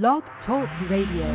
[0.00, 1.26] Blog Talk Radio.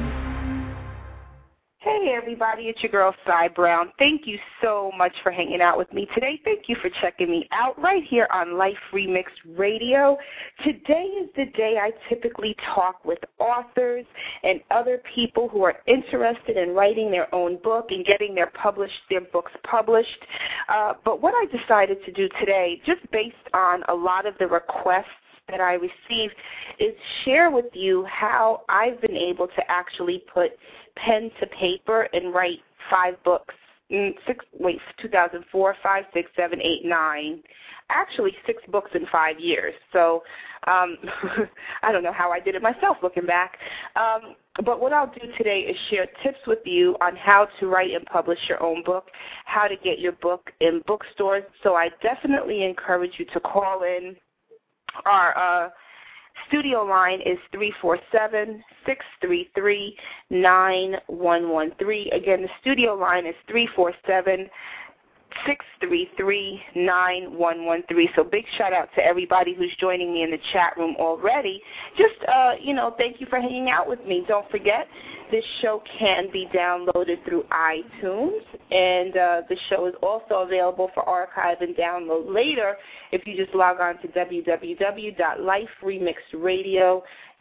[1.78, 3.92] Hey everybody, it's your girl Cy Brown.
[4.00, 6.42] Thank you so much for hanging out with me today.
[6.44, 10.18] Thank you for checking me out right here on Life Remixed Radio.
[10.64, 14.08] Today is the day I typically talk with authors
[14.42, 19.02] and other people who are interested in writing their own book and getting their published
[19.12, 20.26] their books published.
[20.68, 24.48] Uh, but what I decided to do today, just based on a lot of the
[24.48, 25.06] requests
[25.50, 26.36] that I received
[26.80, 26.94] is
[27.24, 30.52] share with you how I've been able to actually put
[30.96, 33.54] pen to paper and write five books.
[33.90, 37.42] Mm, six, wait, 2004, five, six, seven, eight, nine.
[37.90, 39.74] Actually, six books in five years.
[39.94, 40.24] So
[40.68, 40.98] um,
[41.84, 43.58] I don't know how I did it myself looking back.
[43.96, 47.92] Um, but what I'll do today is share tips with you on how to write
[47.92, 49.06] and publish your own book,
[49.46, 51.44] how to get your book in bookstores.
[51.64, 54.18] So I definitely encourage you to call in
[55.06, 55.70] our uh,
[56.48, 59.98] studio line is 347 633
[60.30, 62.14] 9113.
[62.14, 64.50] Again, the studio line is 347
[65.46, 68.16] 633-9113.
[68.16, 71.62] So big shout out to everybody who's joining me in the chat room already.
[71.98, 74.26] Just, uh, you know, thank you for hanging out with me.
[74.28, 74.88] Don't forget,
[75.30, 78.40] this show can be downloaded through iTunes,
[78.72, 82.78] and uh, the show is also available for archive and download later
[83.12, 84.08] if you just log on to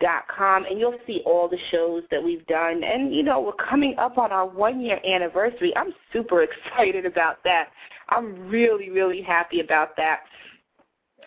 [0.02, 2.82] www.liferemixedradio.com com, and you'll see all the shows that we've done.
[2.84, 5.72] And you know, we're coming up on our one year anniversary.
[5.76, 6.42] I'm super
[6.74, 7.70] excited about that.
[8.08, 10.20] I'm really, really happy about that.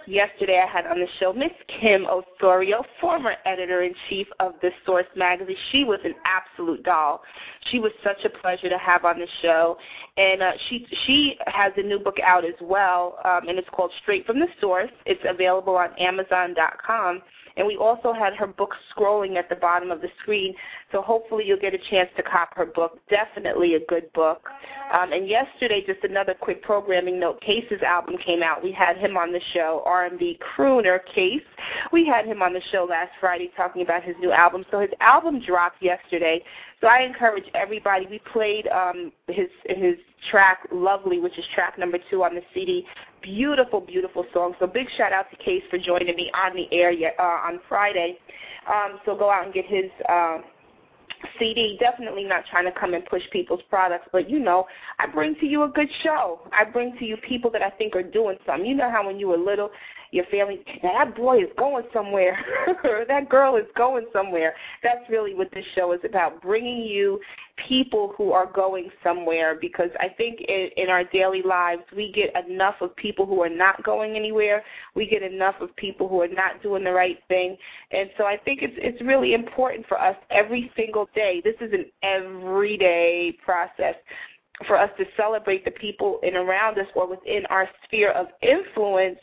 [0.07, 5.57] Yesterday I had on the show Miss Kim Osorio, former editor-in-chief of The Source magazine.
[5.71, 7.21] She was an absolute doll.
[7.69, 9.77] She was such a pleasure to have on the show.
[10.17, 13.91] And uh, she she has a new book out as well, um, and it's called
[14.01, 14.89] Straight from the Source.
[15.05, 17.21] It's available on Amazon.com.
[17.59, 20.55] And we also had her book scrolling at the bottom of the screen,
[20.93, 22.99] so hopefully you'll get a chance to cop her book.
[23.09, 24.47] Definitely a good book.
[24.93, 28.63] Um, and yesterday, just another quick programming note, Case's album came out.
[28.63, 31.41] We had him on the show, R&B crooner Case.
[31.91, 34.63] We had him on the show last Friday talking about his new album.
[34.71, 36.41] So his album dropped yesterday.
[36.79, 38.07] So I encourage everybody.
[38.09, 39.95] We played um, his his
[40.31, 42.85] track "Lovely," which is track number two on the CD.
[43.21, 44.53] Beautiful, beautiful song.
[44.59, 48.17] So big shout out to Case for joining me on the air uh, on Friday.
[48.67, 49.85] Um, so go out and get his.
[50.07, 50.39] Uh,
[51.37, 54.65] CD, definitely not trying to come and push people's products, but you know,
[54.99, 56.39] I bring to you a good show.
[56.53, 58.65] I bring to you people that I think are doing something.
[58.65, 59.69] You know how when you were little,
[60.11, 62.37] your family, that boy is going somewhere,
[63.07, 64.55] that girl is going somewhere.
[64.83, 67.19] That's really what this show is about, bringing you
[67.67, 72.33] people who are going somewhere because I think in, in our daily lives we get
[72.47, 74.63] enough of people who are not going anywhere.
[74.95, 77.57] We get enough of people who are not doing the right thing.
[77.91, 81.41] And so I think it's it's really important for us every single day.
[81.43, 83.95] This is an everyday process
[84.67, 89.19] for us to celebrate the people in around us or within our sphere of influence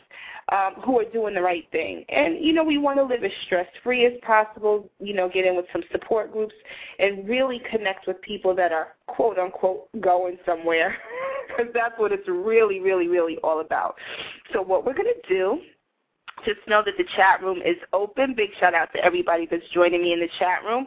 [0.49, 2.05] um, who are doing the right thing.
[2.09, 5.45] And, you know, we want to live as stress free as possible, you know, get
[5.45, 6.55] in with some support groups
[6.99, 10.97] and really connect with people that are quote unquote going somewhere.
[11.47, 13.95] Because that's what it's really, really, really all about.
[14.51, 15.61] So, what we're going to do
[16.45, 18.33] just know that the chat room is open.
[18.35, 20.85] Big shout out to everybody that's joining me in the chat room.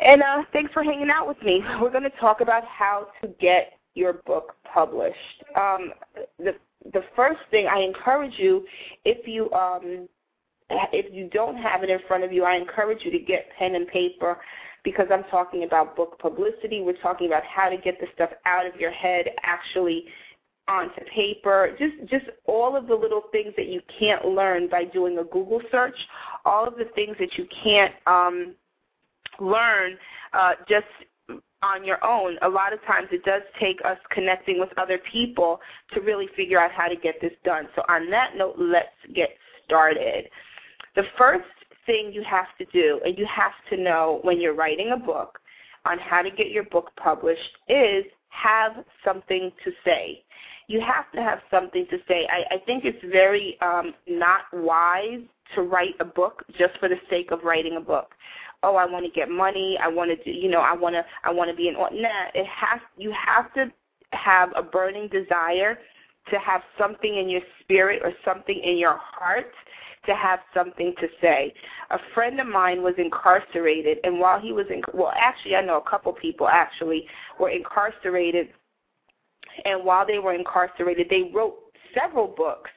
[0.00, 1.62] And uh, thanks for hanging out with me.
[1.80, 5.44] We're going to talk about how to get your book published.
[5.56, 5.92] Um,
[6.38, 6.54] the
[6.94, 8.64] the first thing I encourage you,
[9.04, 10.08] if you um,
[10.70, 13.74] if you don't have it in front of you, I encourage you to get pen
[13.74, 14.38] and paper
[14.82, 16.80] because I'm talking about book publicity.
[16.80, 20.06] We're talking about how to get the stuff out of your head actually
[20.70, 21.76] onto paper.
[21.78, 25.60] Just just all of the little things that you can't learn by doing a Google
[25.70, 25.96] search.
[26.44, 28.54] All of the things that you can't um,
[29.40, 29.98] learn
[30.32, 30.86] uh, just
[31.62, 32.38] on your own.
[32.42, 35.60] A lot of times it does take us connecting with other people
[35.92, 37.68] to really figure out how to get this done.
[37.76, 39.30] So on that note, let's get
[39.66, 40.26] started.
[40.96, 41.44] The first
[41.84, 45.38] thing you have to do, and you have to know when you're writing a book
[45.84, 50.22] on how to get your book published, is have something to say.
[50.70, 52.28] You have to have something to say.
[52.30, 55.22] I, I think it's very um, not wise
[55.56, 58.14] to write a book just for the sake of writing a book
[58.62, 59.78] oh, I want to get money.
[59.82, 61.74] I want to do, you know, I want to, I want to be an.
[61.74, 62.80] Nah, it has.
[62.96, 63.72] You have to
[64.12, 65.78] have a burning desire
[66.30, 69.52] to have something in your spirit or something in your heart
[70.06, 71.52] to have something to say.
[71.90, 75.76] A friend of mine was incarcerated, and while he was in, well, actually, I know
[75.76, 77.06] a couple people actually
[77.38, 78.48] were incarcerated,
[79.64, 81.56] and while they were incarcerated, they wrote
[81.94, 82.70] several books.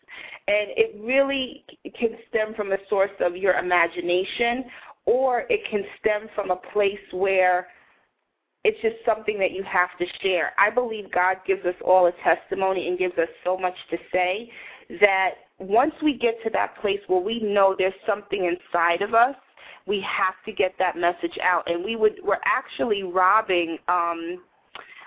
[0.48, 1.64] And it really
[1.98, 4.66] can stem from a source of your imagination
[5.06, 7.68] or it can stem from a place where
[8.64, 10.54] it's just something that you have to share.
[10.58, 14.50] I believe God gives us all a testimony and gives us so much to say
[15.02, 19.36] that once we get to that place where we know there's something inside of us,
[19.86, 21.70] we have to get that message out.
[21.70, 24.42] And we would we're actually robbing um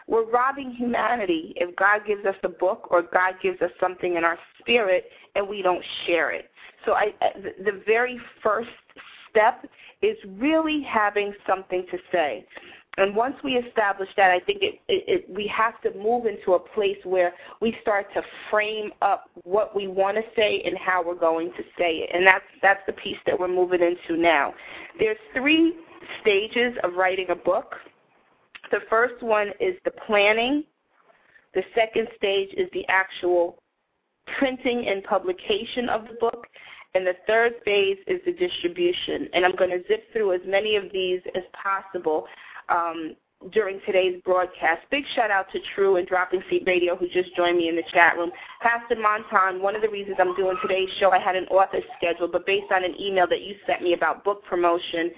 [0.06, 4.24] we're robbing humanity if God gives us a book or God gives us something in
[4.24, 6.50] our spirit and we don't share it.
[6.84, 7.12] So I,
[7.64, 8.70] the very first
[9.30, 9.66] step
[10.02, 12.46] is really having something to say.
[12.98, 16.54] And once we establish that, I think it, it, it, we have to move into
[16.54, 21.04] a place where we start to frame up what we want to say and how
[21.04, 22.10] we're going to say it.
[22.14, 24.54] And that's that's the piece that we're moving into now.
[24.98, 25.74] There's three
[26.22, 27.74] stages of writing a book.
[28.70, 30.64] The first one is the planning.
[31.54, 33.58] The second stage is the actual
[34.38, 36.46] printing and publication of the book.
[36.94, 39.28] And the third phase is the distribution.
[39.34, 42.26] And I'm going to zip through as many of these as possible
[42.68, 43.16] um,
[43.52, 44.80] during today's broadcast.
[44.90, 47.82] Big shout out to True and Dropping Seed Radio who just joined me in the
[47.92, 48.30] chat room.
[48.62, 52.32] Pastor Montan, one of the reasons I'm doing today's show, I had an author scheduled,
[52.32, 55.10] but based on an email that you sent me about book promotion,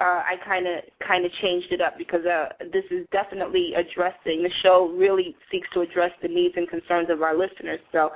[0.00, 4.42] uh, I kind of kind of changed it up because uh, this is definitely addressing
[4.42, 7.80] the show really seeks to address the needs and concerns of our listeners.
[7.90, 8.12] So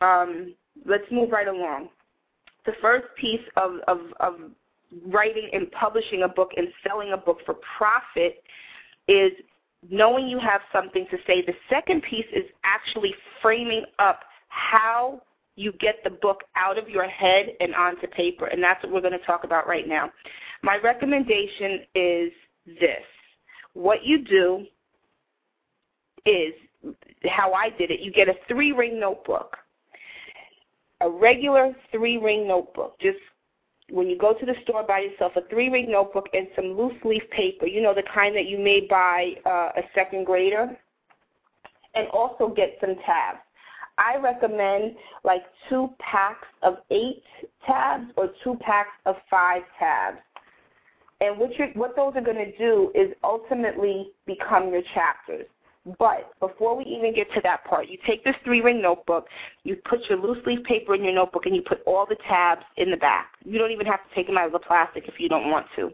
[0.00, 1.88] um, let's move right along.
[2.66, 4.34] The first piece of, of, of
[5.06, 8.42] writing and publishing a book and selling a book for profit
[9.08, 9.32] is
[9.90, 11.42] knowing you have something to say.
[11.42, 15.22] The second piece is actually framing up how
[15.56, 19.00] you get the book out of your head and onto paper, and that's what we're
[19.00, 20.10] going to talk about right now.
[20.62, 22.32] My recommendation is
[22.66, 23.02] this.
[23.74, 24.64] What you do
[26.24, 26.52] is
[27.28, 28.00] how I did it.
[28.00, 29.56] You get a three ring notebook,
[31.00, 32.98] a regular three ring notebook.
[33.00, 33.18] Just
[33.90, 36.98] when you go to the store, buy yourself a three ring notebook and some loose
[37.04, 37.66] leaf paper.
[37.66, 40.76] You know, the kind that you may buy uh, a second grader.
[41.94, 43.40] And also get some tabs.
[43.98, 47.22] I recommend like two packs of eight
[47.66, 50.18] tabs or two packs of five tabs.
[51.20, 55.46] And what, what those are going to do is ultimately become your chapters.
[55.98, 59.26] But before we even get to that part, you take this three ring notebook,
[59.64, 62.62] you put your loose leaf paper in your notebook, and you put all the tabs
[62.76, 63.32] in the back.
[63.44, 65.66] You don't even have to take them out of the plastic if you don't want
[65.76, 65.90] to.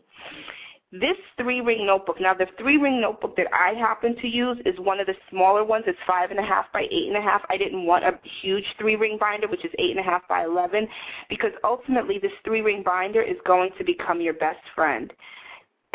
[0.91, 4.75] This three ring notebook, now the three ring notebook that I happen to use is
[4.79, 5.85] one of the smaller ones.
[5.87, 7.43] It's five and a half by eight and a half.
[7.51, 10.45] I didn't want a huge three ring binder, which is eight and a half by
[10.45, 10.89] 11,
[11.29, 15.13] because ultimately this three ring binder is going to become your best friend.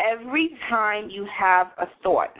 [0.00, 2.30] Every time you have a thought,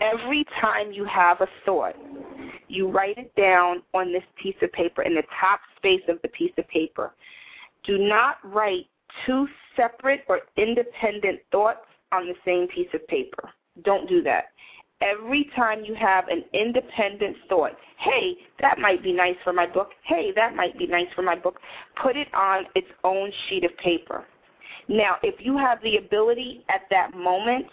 [0.00, 1.94] Every time you have a thought,
[2.68, 6.28] you write it down on this piece of paper in the top space of the
[6.28, 7.14] piece of paper.
[7.84, 8.86] Do not write
[9.26, 13.50] two separate or independent thoughts on the same piece of paper.
[13.84, 14.46] Don't do that.
[15.00, 19.90] Every time you have an independent thought, hey, that might be nice for my book.
[20.04, 21.58] Hey, that might be nice for my book.
[22.00, 24.24] Put it on its own sheet of paper.
[24.88, 27.66] Now, if you have the ability at that moment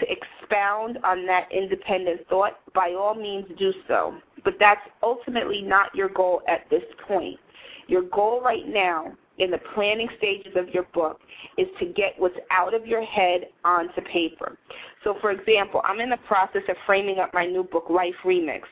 [0.00, 4.14] to expound on that independent thought, by all means do so.
[4.42, 7.38] But that's ultimately not your goal at this point.
[7.86, 9.12] Your goal right now
[9.42, 11.20] in the planning stages of your book
[11.58, 14.56] is to get what's out of your head onto paper.
[15.02, 18.62] So, for example, I'm in the process of framing up my new book, Life Remixed.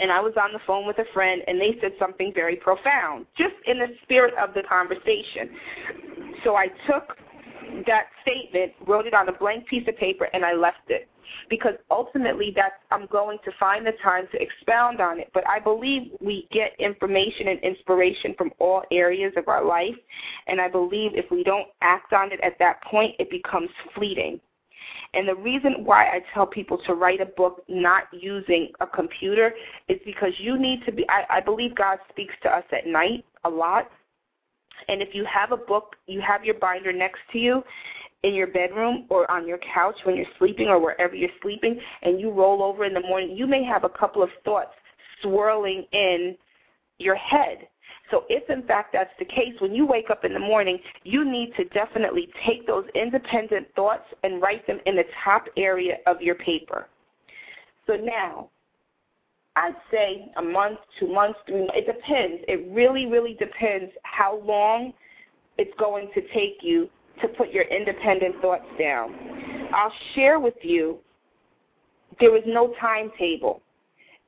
[0.00, 3.26] And I was on the phone with a friend, and they said something very profound,
[3.38, 5.50] just in the spirit of the conversation.
[6.44, 7.16] So I took
[7.86, 11.08] that statement, wrote it on a blank piece of paper, and I left it.
[11.48, 15.30] Because ultimately, that's I'm going to find the time to expound on it.
[15.32, 19.94] But I believe we get information and inspiration from all areas of our life,
[20.48, 24.40] and I believe if we don't act on it at that point, it becomes fleeting.
[25.14, 29.52] And the reason why I tell people to write a book not using a computer
[29.88, 33.24] is because you need to be, I, I believe God speaks to us at night
[33.44, 33.90] a lot.
[34.88, 37.62] And if you have a book, you have your binder next to you
[38.22, 42.20] in your bedroom or on your couch when you're sleeping or wherever you're sleeping, and
[42.20, 44.72] you roll over in the morning, you may have a couple of thoughts
[45.22, 46.36] swirling in
[46.98, 47.68] your head.
[48.10, 51.24] So if in fact that's the case, when you wake up in the morning, you
[51.24, 56.20] need to definitely take those independent thoughts and write them in the top area of
[56.20, 56.88] your paper.
[57.86, 58.50] So now,
[59.56, 61.74] I'd say a month, two months, three months.
[61.76, 62.42] It depends.
[62.48, 64.92] It really, really depends how long
[65.58, 66.88] it's going to take you
[67.20, 69.14] to put your independent thoughts down.
[69.74, 70.98] I'll share with you
[72.18, 73.62] there is no timetable.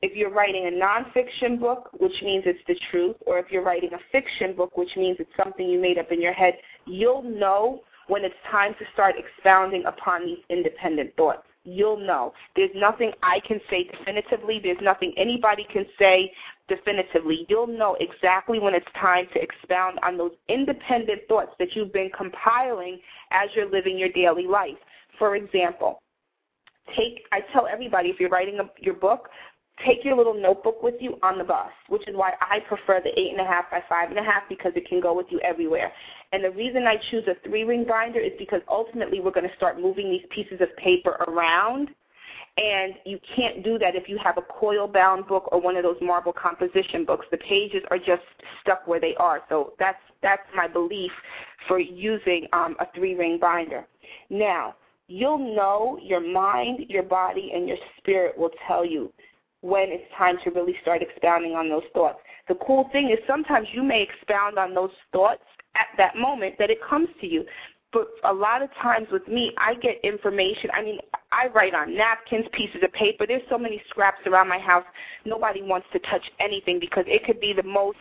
[0.02, 3.90] If you're writing a nonfiction book, which means it's the truth, or if you're writing
[3.94, 6.54] a fiction book, which means it's something you made up in your head,
[6.86, 11.44] you'll know when it's time to start expounding upon these independent thoughts.
[11.64, 12.32] You'll know.
[12.56, 14.60] There's nothing I can say definitively.
[14.60, 16.32] There's nothing anybody can say
[16.68, 17.46] definitively.
[17.48, 22.10] You'll know exactly when it's time to expound on those independent thoughts that you've been
[22.16, 22.98] compiling
[23.30, 24.78] as you're living your daily life.
[25.18, 26.02] For example,
[26.96, 29.28] take I tell everybody if you're writing a, your book,
[29.86, 33.18] take your little notebook with you on the bus, which is why I prefer the
[33.18, 35.40] eight and a half by five and a half because it can go with you
[35.40, 35.92] everywhere.
[36.32, 39.56] And the reason I choose a three ring binder is because ultimately we're going to
[39.56, 41.88] start moving these pieces of paper around.
[42.58, 45.84] And you can't do that if you have a coil bound book or one of
[45.84, 47.24] those marble composition books.
[47.30, 48.22] The pages are just
[48.60, 49.40] stuck where they are.
[49.48, 51.10] So that's that's my belief
[51.66, 53.86] for using um, a three ring binder.
[54.28, 54.74] Now,
[55.08, 59.12] you'll know your mind, your body, and your spirit will tell you
[59.62, 62.18] when it's time to really start expounding on those thoughts.
[62.48, 65.42] The cool thing is sometimes you may expound on those thoughts
[65.76, 67.44] at that moment that it comes to you.
[67.92, 70.70] But a lot of times with me, I get information.
[70.72, 70.98] I mean,
[71.30, 73.26] I write on napkins, pieces of paper.
[73.26, 74.84] There's so many scraps around my house.
[75.24, 77.98] Nobody wants to touch anything because it could be the most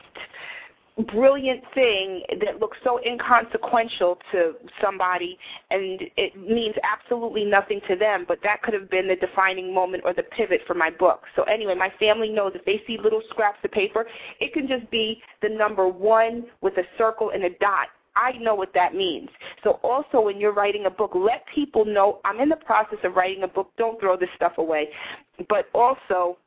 [1.08, 5.38] brilliant thing that looks so inconsequential to somebody
[5.70, 10.04] and it means absolutely nothing to them, but that could have been the defining moment
[10.06, 11.24] or the pivot for my book.
[11.36, 14.06] So anyway, my family knows if they see little scraps of paper,
[14.40, 17.88] it can just be the number one with a circle and a dot.
[18.16, 19.30] I know what that means.
[19.64, 23.16] So also when you're writing a book, let people know I'm in the process of
[23.16, 23.72] writing a book.
[23.78, 24.90] Don't throw this stuff away.
[25.48, 26.38] But also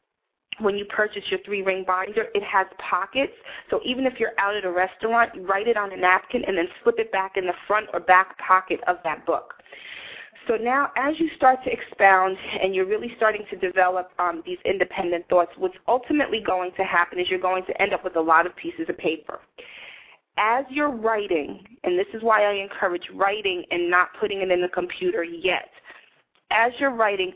[0.60, 3.32] when you purchase your three ring binder, it has pockets.
[3.70, 6.56] So even if you're out at a restaurant, you write it on a napkin and
[6.56, 9.54] then slip it back in the front or back pocket of that book.
[10.46, 14.58] So now, as you start to expound and you're really starting to develop um, these
[14.64, 18.20] independent thoughts, what's ultimately going to happen is you're going to end up with a
[18.20, 19.40] lot of pieces of paper.
[20.36, 24.60] As you're writing, and this is why I encourage writing and not putting it in
[24.60, 25.70] the computer yet,
[26.50, 27.32] as you're writing,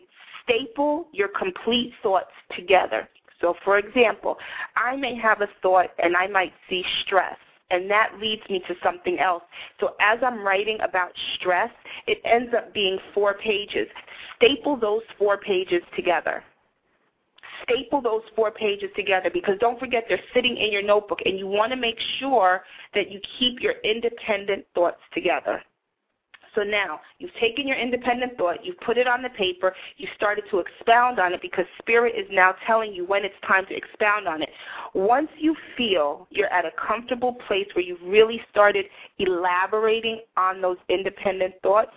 [0.49, 3.09] staple your complete thoughts together.
[3.41, 4.37] So, for example,
[4.77, 7.37] I may have a thought and I might see stress,
[7.71, 9.45] and that leads me to something else.
[9.79, 11.71] So, as I'm writing about stress,
[12.07, 13.87] it ends up being four pages.
[14.37, 16.43] Staple those four pages together.
[17.63, 21.47] Staple those four pages together because don't forget they're sitting in your notebook, and you
[21.47, 22.63] want to make sure
[22.95, 25.63] that you keep your independent thoughts together.
[26.59, 30.43] So now you've taken your independent thought, you've put it on the paper, you started
[30.51, 34.27] to expound on it because Spirit is now telling you when it's time to expound
[34.27, 34.49] on it.
[34.93, 38.87] Once you feel you're at a comfortable place where you've really started
[39.21, 41.93] elaborating on those independent thoughts,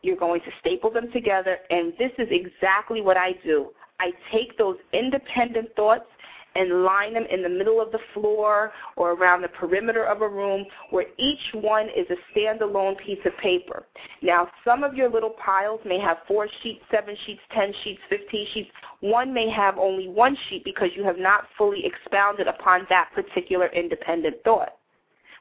[0.00, 3.68] you're going to staple them together, and this is exactly what I do.
[4.00, 6.06] I take those independent thoughts
[6.54, 10.28] and line them in the middle of the floor or around the perimeter of a
[10.28, 13.86] room where each one is a standalone piece of paper.
[14.22, 18.46] Now, some of your little piles may have four sheets, seven sheets, ten sheets, fifteen
[18.52, 18.70] sheets.
[19.00, 23.66] One may have only one sheet because you have not fully expounded upon that particular
[23.68, 24.72] independent thought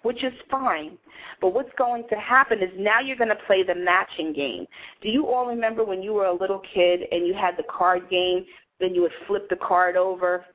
[0.03, 0.97] which is fine.
[1.39, 4.65] But what's going to happen is now you're going to play the matching game.
[5.01, 8.09] Do you all remember when you were a little kid and you had the card
[8.09, 8.45] game?
[8.79, 10.45] Then you would flip the card over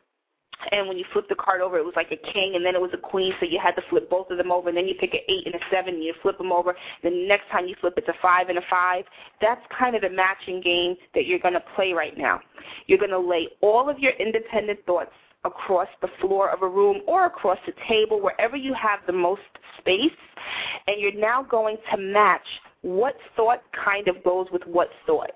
[0.72, 2.80] and when you flip the card over, it was like a king, and then it
[2.80, 4.94] was a queen, so you had to flip both of them over, and then you
[4.98, 6.74] pick an eight and a seven, and you flip them over.
[7.02, 9.04] The next time you flip, it's a five and a five.
[9.40, 12.40] That's kind of the matching game that you're going to play right now.
[12.86, 15.12] You're going to lay all of your independent thoughts
[15.44, 19.42] across the floor of a room or across a table, wherever you have the most
[19.78, 20.10] space,
[20.86, 22.46] and you're now going to match
[22.82, 25.30] what thought kind of goes with what thought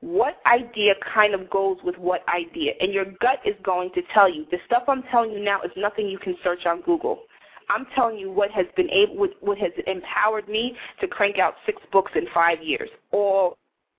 [0.00, 2.72] what idea kind of goes with what idea.
[2.80, 4.46] And your gut is going to tell you.
[4.50, 7.20] The stuff I'm telling you now is nothing you can search on Google.
[7.68, 11.82] I'm telling you what has been able, what has empowered me to crank out six
[11.90, 13.56] books in five years, all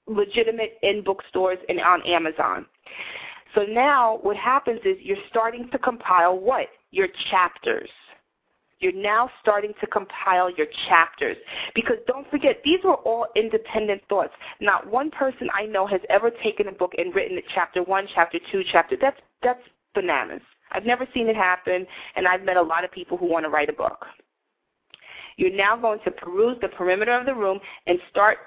[0.08, 2.66] legitimate in bookstores and on Amazon.
[3.56, 6.68] So now what happens is you're starting to compile what?
[6.92, 7.90] Your chapters.
[8.80, 11.38] You're now starting to compile your chapters.
[11.74, 14.34] Because don't forget, these were all independent thoughts.
[14.62, 18.08] Not one person I know has ever taken a book and written it chapter one,
[18.14, 18.96] chapter two, chapter.
[19.00, 19.62] That's that's
[19.96, 20.42] bananas.
[20.72, 23.50] I've never seen it happen, and I've met a lot of people who want to
[23.50, 24.06] write a book.
[25.38, 28.38] You're now going to peruse the perimeter of the room and start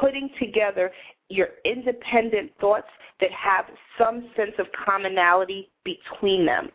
[0.00, 0.90] putting together
[1.28, 2.88] your independent thoughts
[3.20, 3.66] that have
[3.98, 6.70] some sense of commonality between them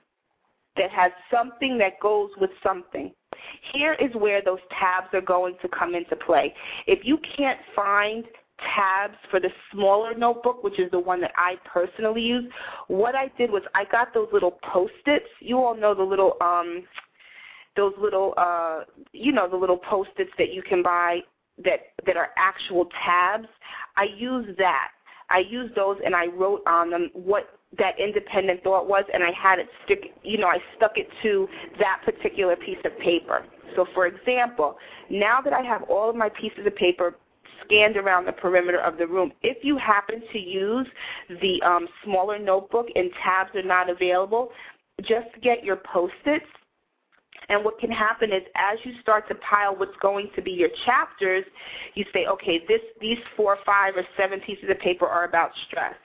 [0.78, 3.12] that has something that goes with something.
[3.74, 6.54] Here is where those tabs are going to come into play.
[6.88, 8.26] If you can't find
[8.60, 12.46] tabs for the smaller notebook, which is the one that I personally use,
[12.88, 15.26] what I did was I got those little post-its.
[15.40, 16.84] You all know the little um
[17.76, 21.20] those little uh you know the little post-its that you can buy
[21.64, 23.48] that that are actual tabs.
[23.96, 24.90] I use that.
[25.30, 29.32] I used those and I wrote on them what that independent thought was and I
[29.32, 31.48] had it stick you know, I stuck it to
[31.80, 33.46] that particular piece of paper.
[33.76, 34.78] So for example,
[35.10, 37.16] now that I have all of my pieces of paper
[37.66, 39.32] scanned around the perimeter of the room.
[39.42, 40.88] If you happen to use
[41.42, 44.52] the um, smaller notebook and tabs are not available,
[45.02, 46.46] just get your post-its
[47.50, 50.70] and what can happen is as you start to pile what's going to be your
[50.86, 51.44] chapters,
[51.96, 55.96] you say, okay, this these four, five, or seven pieces of paper are about stress.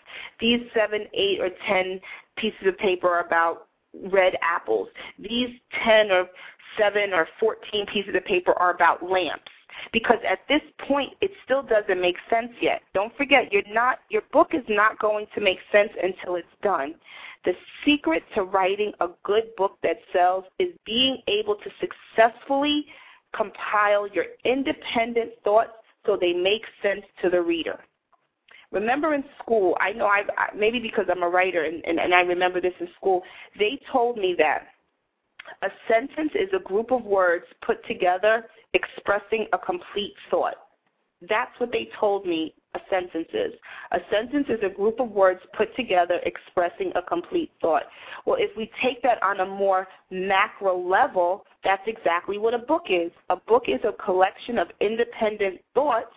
[0.41, 2.01] These seven, eight, or ten
[2.37, 3.69] pieces of paper are about
[4.11, 4.89] red apples.
[5.19, 5.51] These
[5.85, 6.29] ten or
[6.79, 9.51] seven or fourteen pieces of paper are about lamps
[9.93, 12.83] because at this point it still doesn't make sense yet.
[12.95, 16.95] Don't forget you're not your book is not going to make sense until it's done.
[17.45, 17.53] The
[17.85, 22.87] secret to writing a good book that sells is being able to successfully
[23.35, 25.71] compile your independent thoughts
[26.07, 27.79] so they make sense to the reader.
[28.71, 32.21] Remember in school, I know I've maybe because I'm a writer and, and, and I
[32.21, 33.23] remember this in school,
[33.59, 34.69] they told me that
[35.63, 40.57] a sentence is a group of words put together expressing a complete thought.
[41.29, 43.53] That's what they told me a sentence is.
[43.93, 47.85] A sentence is a group of words put together expressing a complete thought.
[48.27, 52.85] Well, if we take that on a more macro level, that's exactly what a book
[52.89, 53.11] is.
[53.31, 56.15] A book is a collection of independent thoughts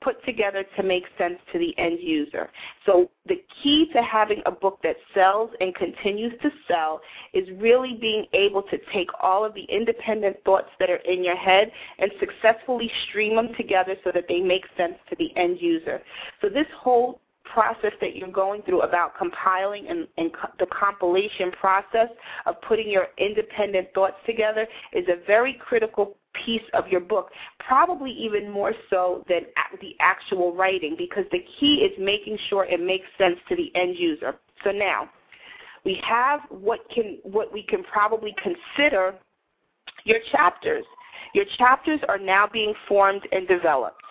[0.00, 2.50] put together to make sense to the end user.
[2.86, 7.00] So the key to having a book that sells and continues to sell
[7.32, 11.36] is really being able to take all of the independent thoughts that are in your
[11.36, 16.00] head and successfully stream them together so that they make sense to the end user.
[16.40, 17.20] So this whole
[17.52, 22.08] process that you're going through about compiling and, and co- the compilation process
[22.46, 28.10] of putting your independent thoughts together is a very critical piece of your book, probably
[28.12, 29.42] even more so than
[29.80, 33.96] the actual writing, because the key is making sure it makes sense to the end
[33.96, 34.36] user.
[34.64, 35.10] So now,
[35.84, 39.14] we have what can what we can probably consider
[40.04, 40.84] your chapters.
[41.34, 44.02] Your chapters are now being formed and developed.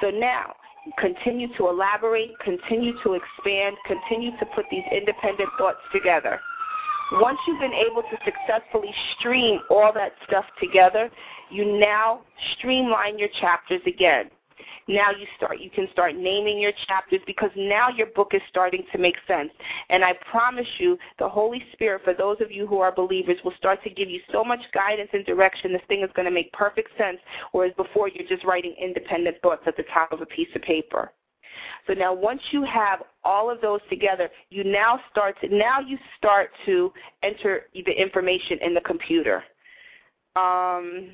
[0.00, 0.54] So now,
[0.98, 6.40] continue to elaborate, continue to expand, continue to put these independent thoughts together.
[7.12, 11.10] Once you've been able to successfully stream all that stuff together,
[11.50, 12.20] you now
[12.56, 14.30] streamline your chapters again.
[14.88, 18.84] Now you start you can start naming your chapters because now your book is starting
[18.92, 19.50] to make sense.
[19.88, 23.54] And I promise you, the Holy Spirit, for those of you who are believers, will
[23.56, 25.72] start to give you so much guidance and direction.
[25.72, 27.18] This thing is going to make perfect sense,
[27.52, 31.12] whereas before you're just writing independent thoughts at the top of a piece of paper.
[31.86, 35.98] So now once you have all of those together, you now start to now you
[36.18, 39.44] start to enter the information in the computer.
[40.36, 41.10] Um,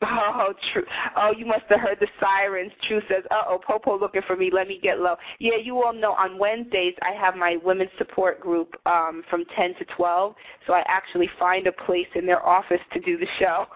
[0.32, 0.84] Oh, true.
[1.16, 2.72] Oh, you must have heard the sirens.
[2.88, 4.50] True says, uh oh, Popo looking for me.
[4.52, 5.16] Let me get low.
[5.38, 9.74] Yeah, you all know on Wednesdays I have my women's support group um, from 10
[9.78, 10.34] to 12.
[10.66, 13.66] So I actually find a place in their office to do the show.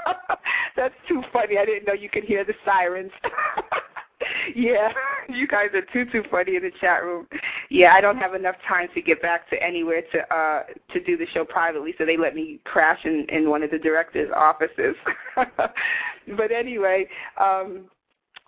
[0.76, 1.58] That's too funny.
[1.58, 3.12] I didn't know you could hear the sirens.
[4.54, 4.88] yeah,
[5.28, 7.26] you guys are too too funny in the chat room.
[7.70, 11.16] Yeah, I don't have enough time to get back to anywhere to uh to do
[11.16, 14.96] the show privately, so they let me crash in in one of the director's offices.
[15.36, 17.06] but anyway,
[17.38, 17.86] um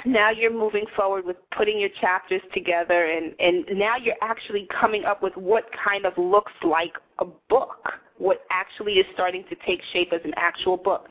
[0.05, 5.05] now you're moving forward with putting your chapters together and and now you're actually coming
[5.05, 7.89] up with what kind of looks like a book
[8.23, 11.09] what actually is starting to take shape as an actual book.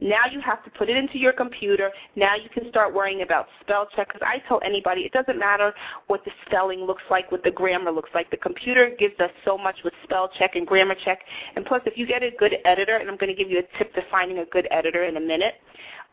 [0.00, 1.90] Now you have to put it into your computer.
[2.16, 5.74] Now you can start worrying about spell check because I tell anybody it doesn't matter
[6.06, 8.30] what the spelling looks like, what the grammar looks like.
[8.30, 11.20] The computer gives us so much with spell check and grammar check.
[11.54, 13.78] And plus, if you get a good editor, and I'm going to give you a
[13.78, 15.56] tip to finding a good editor in a minute,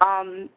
[0.01, 0.49] um,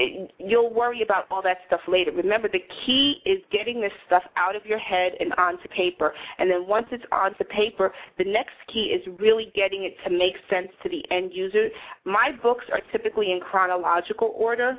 [0.00, 2.10] it, you'll worry about all that stuff later.
[2.12, 6.14] Remember, the key is getting this stuff out of your head and onto paper.
[6.38, 10.34] And then once it's onto paper, the next key is really getting it to make
[10.48, 11.68] sense to the end user.
[12.04, 14.78] My books are typically in chronological order.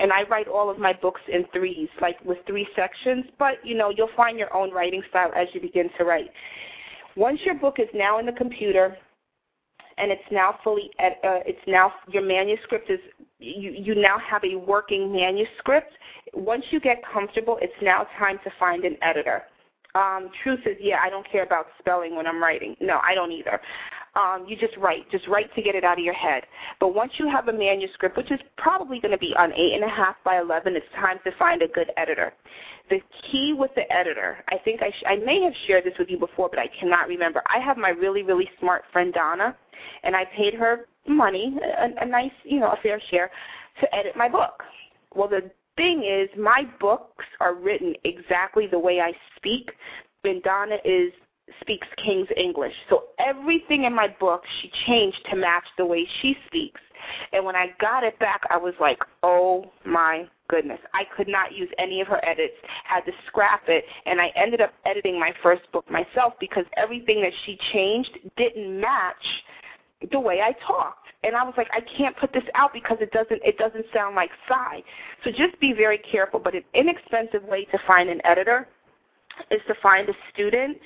[0.00, 3.24] And I write all of my books in threes, like with three sections.
[3.36, 6.30] But you know, you'll find your own writing style as you begin to write.
[7.16, 8.96] Once your book is now in the computer,
[9.98, 13.00] and it's now fully uh, it's now your manuscript is
[13.38, 15.92] you you now have a working manuscript.
[16.34, 19.42] Once you get comfortable it's now time to find an editor.
[19.94, 22.76] Um, truth is yeah i don't care about spelling when i'm writing.
[22.80, 23.60] No i don't either
[24.18, 25.08] um, you just write.
[25.10, 26.42] Just write to get it out of your head.
[26.80, 29.84] But once you have a manuscript, which is probably going to be on eight and
[29.84, 32.32] a half by eleven, it's time to find a good editor.
[32.90, 36.18] The key with the editor, I think I, I may have shared this with you
[36.18, 37.42] before, but I cannot remember.
[37.46, 39.56] I have my really, really smart friend Donna,
[40.02, 43.30] and I paid her money, a, a nice, you know, a fair share,
[43.80, 44.62] to edit my book.
[45.14, 49.70] Well, the thing is, my books are written exactly the way I speak,
[50.24, 51.12] and Donna is
[51.60, 52.74] speaks King's English.
[52.88, 56.80] So everything in my book she changed to match the way she speaks.
[57.32, 60.80] And when I got it back, I was like, oh my goodness.
[60.94, 64.60] I could not use any of her edits, had to scrap it, and I ended
[64.60, 69.14] up editing my first book myself because everything that she changed didn't match
[70.10, 71.08] the way I talked.
[71.24, 74.14] And I was like, I can't put this out because it doesn't it doesn't sound
[74.14, 74.82] like Cy.
[75.24, 76.38] So just be very careful.
[76.38, 78.68] But an inexpensive way to find an editor
[79.50, 80.78] is to find a student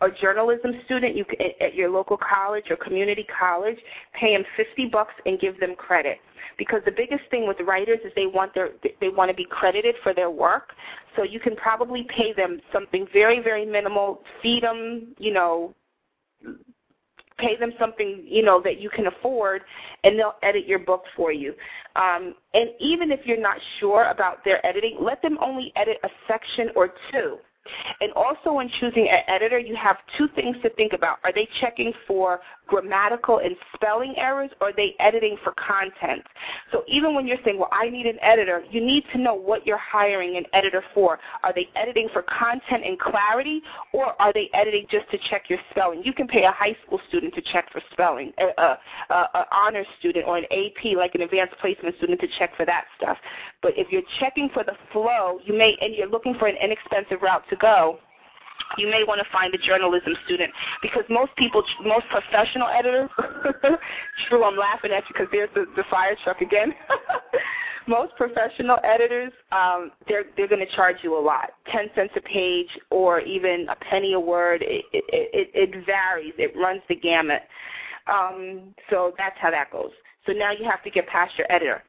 [0.00, 1.24] a journalism student you
[1.60, 3.78] at your local college or community college
[4.14, 6.18] pay them 50 bucks and give them credit.
[6.56, 9.96] Because the biggest thing with writers is they want their they want to be credited
[10.02, 10.70] for their work.
[11.16, 15.74] So you can probably pay them something very very minimal feed them you know
[17.38, 19.62] pay them something you know that you can afford
[20.04, 21.54] and they'll edit your book for you.
[21.96, 26.08] Um, and even if you're not sure about their editing let them only edit a
[26.28, 27.38] section or two
[28.00, 31.18] and also when choosing an editor, you have two things to think about.
[31.24, 36.22] Are they checking for grammatical and spelling errors or are they editing for content?
[36.72, 39.66] So even when you're saying, well, I need an editor, you need to know what
[39.66, 41.18] you're hiring an editor for.
[41.42, 45.58] Are they editing for content and clarity or are they editing just to check your
[45.70, 46.02] spelling?
[46.04, 48.76] You can pay a high school student to check for spelling, an uh,
[49.10, 52.66] uh, uh, honors student or an AP, like an advanced placement student, to check for
[52.66, 53.16] that stuff.
[53.62, 57.22] But if you're checking for the flow, you may, and you're looking for an inexpensive
[57.22, 57.98] route to go,
[58.76, 63.08] you may want to find a journalism student because most people, most professional editors,
[64.28, 66.74] true, I'm laughing at you because there's the, the fire truck again.
[67.88, 72.20] most professional editors, um, they're they're going to charge you a lot, ten cents a
[72.20, 74.62] page or even a penny a word.
[74.62, 76.34] It it, it, it varies.
[76.38, 77.42] It runs the gamut.
[78.06, 79.90] Um, so that's how that goes.
[80.26, 81.82] So now you have to get past your editor.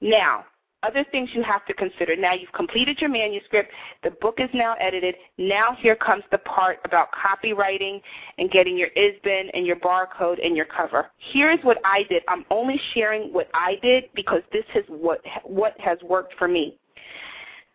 [0.00, 0.44] Now,
[0.84, 2.16] other things you have to consider.
[2.16, 3.72] Now you've completed your manuscript.
[4.02, 5.14] The book is now edited.
[5.38, 8.00] Now here comes the part about copyrighting
[8.38, 11.10] and getting your ISBN and your barcode and your cover.
[11.32, 12.22] Here's what I did.
[12.28, 16.78] I'm only sharing what I did because this is what, what has worked for me.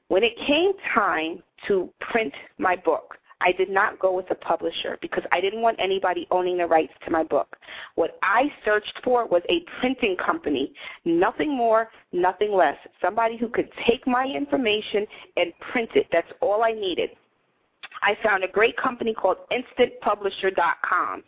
[0.07, 4.97] When it came time to print my book, I did not go with a publisher
[5.01, 7.55] because I didn't want anybody owning the rights to my book.
[7.95, 10.73] What I searched for was a printing company,
[11.05, 12.77] nothing more, nothing less.
[13.01, 15.05] Somebody who could take my information
[15.37, 16.07] and print it.
[16.11, 17.11] That's all I needed.
[18.01, 21.23] I found a great company called InstantPublisher.com.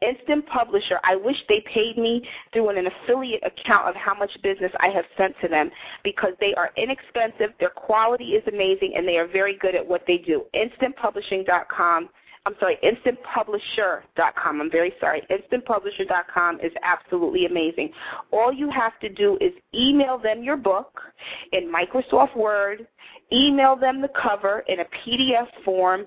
[0.00, 4.72] Instant Publisher, I wish they paid me through an affiliate account of how much business
[4.80, 5.70] I have sent to them
[6.02, 10.02] because they are inexpensive, their quality is amazing, and they are very good at what
[10.06, 10.44] they do.
[10.54, 12.08] InstantPublishing.com.
[12.46, 14.60] I'm sorry, instantpublisher.com.
[14.60, 15.22] I'm very sorry.
[15.30, 17.90] Instantpublisher.com is absolutely amazing.
[18.32, 21.00] All you have to do is email them your book
[21.52, 22.86] in Microsoft Word,
[23.32, 26.06] email them the cover in a PDF form,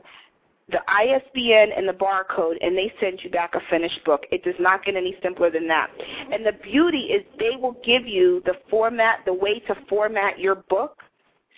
[0.69, 4.23] the ISBN and the barcode, and they send you back a finished book.
[4.31, 5.89] It does not get any simpler than that.
[6.31, 10.55] And the beauty is they will give you the format, the way to format your
[10.55, 10.97] book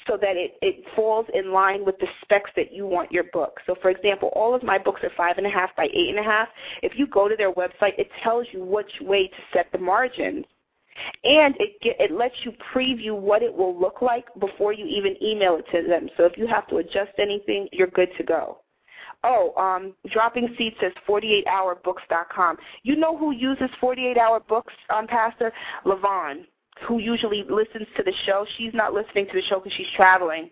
[0.08, 3.60] so that it, it falls in line with the specs that you want your book.
[3.66, 6.20] So for example, all of my books are five and a half by eight and
[6.20, 6.48] a half.
[6.82, 10.46] If you go to their website, it tells you which way to set the margins.
[11.24, 15.16] And it get, it lets you preview what it will look like before you even
[15.24, 16.10] email it to them.
[16.18, 18.60] So if you have to adjust anything, you're good to go.
[19.24, 22.58] Oh, um, Dropping Seed says 48hourbooks.com.
[22.84, 25.52] You know who uses 48-hour books, um, Pastor?
[25.86, 26.46] Levon
[26.88, 30.50] who usually listens to the show, she's not listening to the show because she's traveling.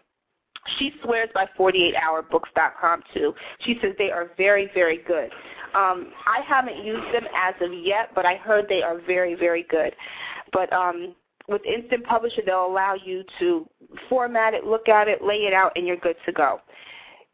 [0.77, 3.33] She swears by 48hourbooks.com too.
[3.59, 5.31] She says they are very, very good.
[5.73, 9.65] Um, I haven't used them as of yet, but I heard they are very, very
[9.69, 9.95] good.
[10.53, 11.15] But um,
[11.47, 13.67] with Instant Publisher, they'll allow you to
[14.09, 16.59] format it, look at it, lay it out, and you're good to go.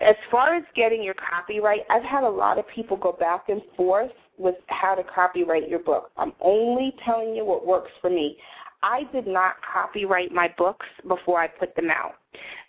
[0.02, 3.62] As far as getting your copyright, I've had a lot of people go back and
[3.78, 6.12] forth with how to copyright your book.
[6.18, 8.38] I'm only telling you what works for me.
[8.82, 12.16] I did not copyright my books before I put them out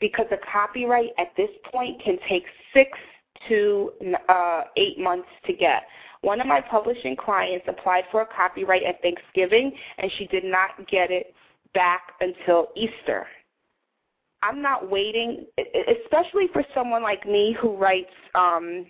[0.00, 2.90] because a copyright at this point can take six
[3.48, 3.92] to
[4.28, 5.82] uh, eight months to get.
[6.24, 10.70] One of my publishing clients applied for a copyright at Thanksgiving and she did not
[10.88, 11.34] get it
[11.74, 13.26] back until Easter.
[14.42, 18.86] I'm not waiting, especially for someone like me who writes um,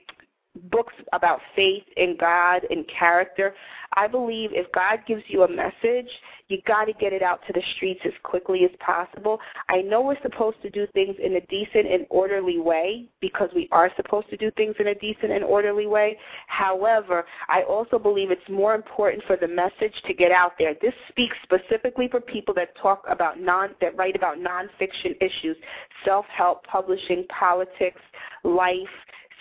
[0.71, 3.55] books about faith and God and character.
[3.97, 6.09] I believe if God gives you a message,
[6.49, 9.41] you got to get it out to the streets as quickly as possible.
[9.69, 13.69] I know we're supposed to do things in a decent and orderly way because we
[13.73, 16.19] are supposed to do things in a decent and orderly way.
[16.49, 20.75] However, I also believe it's more important for the message to get out there.
[20.83, 25.57] This speaks specifically for people that talk about non that write about nonfiction issues,
[26.05, 28.01] self-help, publishing, politics,
[28.43, 28.89] life,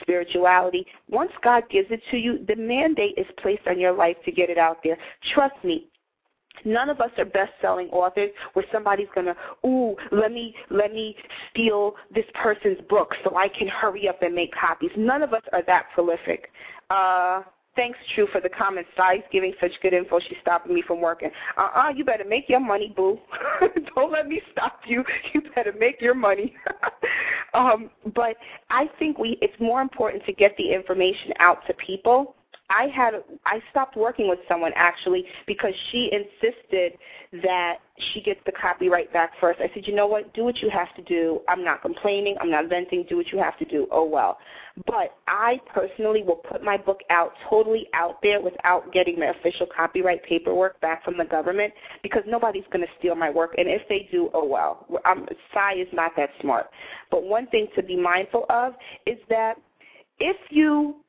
[0.01, 0.85] spirituality.
[1.09, 4.49] Once God gives it to you, the mandate is placed on your life to get
[4.49, 4.97] it out there.
[5.33, 5.87] Trust me,
[6.65, 11.15] None of us are best-selling authors where somebody's gonna, ooh, let me let me
[11.49, 14.91] steal this person's book so I can hurry up and make copies.
[14.95, 16.51] None of us are that prolific.
[16.89, 17.41] Uh,
[17.75, 18.85] Thanks, True, for the comment.
[18.95, 20.19] Cy's giving such good info.
[20.19, 21.31] She's stopping me from working.
[21.57, 23.17] Uh-uh, you better make your money, boo.
[23.95, 25.03] Don't let me stop you.
[25.33, 26.53] You better make your money.
[27.53, 28.35] um, but
[28.69, 32.35] I think we it's more important to get the information out to people
[32.73, 33.13] I had
[33.45, 36.93] I stopped working with someone actually because she insisted
[37.43, 37.77] that
[38.13, 39.59] she gets the copyright back first.
[39.61, 41.41] I said, you know what, do what you have to do.
[41.47, 42.35] I'm not complaining.
[42.41, 43.05] I'm not venting.
[43.07, 43.87] Do what you have to do.
[43.91, 44.39] Oh well.
[44.87, 49.67] But I personally will put my book out totally out there without getting the official
[49.67, 53.53] copyright paperwork back from the government because nobody's going to steal my work.
[53.57, 54.87] And if they do, oh well.
[55.05, 56.67] I'm, Cy is not that smart.
[57.11, 58.73] But one thing to be mindful of
[59.05, 59.57] is that
[60.19, 61.02] if you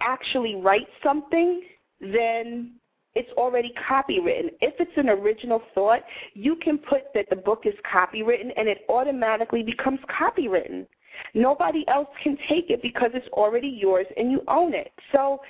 [0.00, 1.62] actually write something,
[2.00, 2.72] then
[3.14, 4.50] it's already copywritten.
[4.60, 6.00] If it's an original thought,
[6.34, 10.86] you can put that the book is copywritten and it automatically becomes copywritten.
[11.34, 14.92] Nobody else can take it because it's already yours and you own it.
[15.12, 15.40] So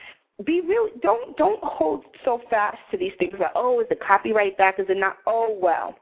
[0.45, 4.57] be really don't don't hold so fast to these things like oh is the copyright
[4.57, 5.95] back is it not oh well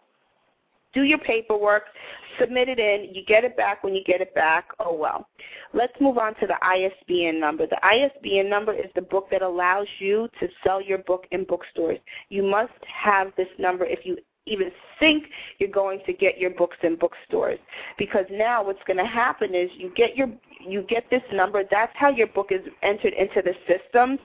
[0.94, 1.85] do your paperwork,
[2.38, 5.29] submit it in, you get it back when you get it back, oh well.
[5.74, 7.66] Let's move on to the ISBN number.
[7.66, 11.98] The ISBN number is the book that allows you to sell your book in bookstores.
[12.31, 15.24] You must have this number if you even think
[15.59, 17.59] you're going to get your books in bookstores
[17.98, 20.29] because now what's going to happen is you get your
[20.61, 21.62] you get this number.
[21.71, 24.18] That's how your book is entered into the systems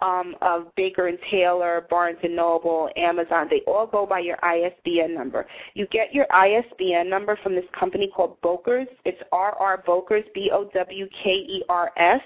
[0.00, 3.46] um, of Baker and Taylor, Barnes and Noble, Amazon.
[3.50, 5.46] They all go by your ISBN number.
[5.74, 8.86] You get your ISBN number from this company called Bowkers.
[9.04, 9.82] It's R.R.
[9.86, 12.20] Bowkers, B-O-W-K-E-R-S,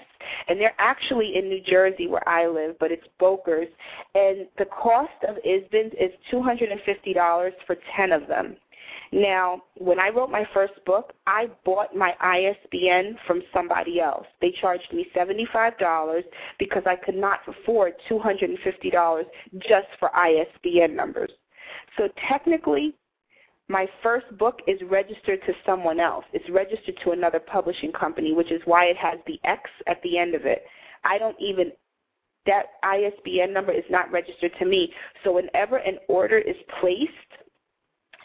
[0.47, 3.67] and they're actually in New Jersey where I live, but it's Bowkers.
[4.15, 8.57] And the cost of ISBNs is $250 for 10 of them.
[9.11, 14.27] Now, when I wrote my first book, I bought my ISBN from somebody else.
[14.39, 16.21] They charged me $75
[16.59, 19.23] because I could not afford $250
[19.59, 21.31] just for ISBN numbers.
[21.97, 22.95] So technically,
[23.67, 26.25] my first book is registered to someone else.
[26.33, 30.17] It's registered to another publishing company, which is why it has the X at the
[30.17, 30.63] end of it.
[31.03, 31.71] I don't even
[32.45, 34.91] that ISBN number is not registered to me.
[35.23, 37.11] So whenever an order is placed,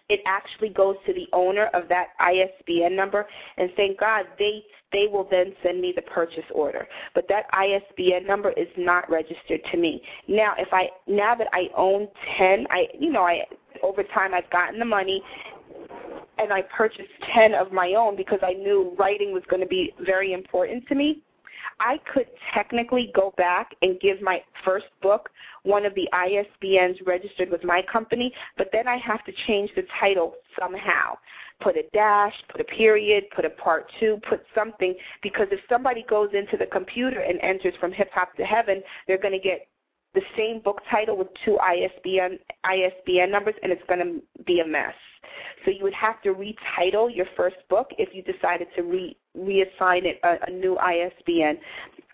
[0.08, 4.62] it actually goes to the owner of that ISBN number, and thank God they
[4.92, 6.86] they will then send me the purchase order.
[7.14, 10.02] But that ISBN number is not registered to me.
[10.28, 13.44] Now, if I now that I own ten, I you know I
[13.82, 15.22] over time I've gotten the money
[16.38, 19.94] and I purchased 10 of my own because I knew writing was going to be
[20.00, 21.22] very important to me.
[21.80, 25.30] I could technically go back and give my first book
[25.62, 29.84] one of the ISBNs registered with my company, but then I have to change the
[30.00, 31.16] title somehow.
[31.60, 36.04] Put a dash, put a period, put a part two, put something, because if somebody
[36.08, 39.68] goes into the computer and enters from hip hop to heaven, they're going to get
[40.14, 44.66] the same book title with two ISBN ISBN numbers, and it's going to be a
[44.66, 44.94] mess.
[45.64, 50.04] So you would have to retitle your first book if you decided to re reassign
[50.04, 51.58] it a, a new ISBN.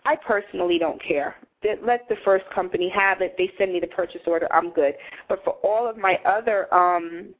[0.05, 1.35] I personally don't care.
[1.63, 3.35] Let the first company have it.
[3.37, 4.51] They send me the purchase order.
[4.51, 4.95] I'm good.
[5.29, 7.35] But for all of my other um,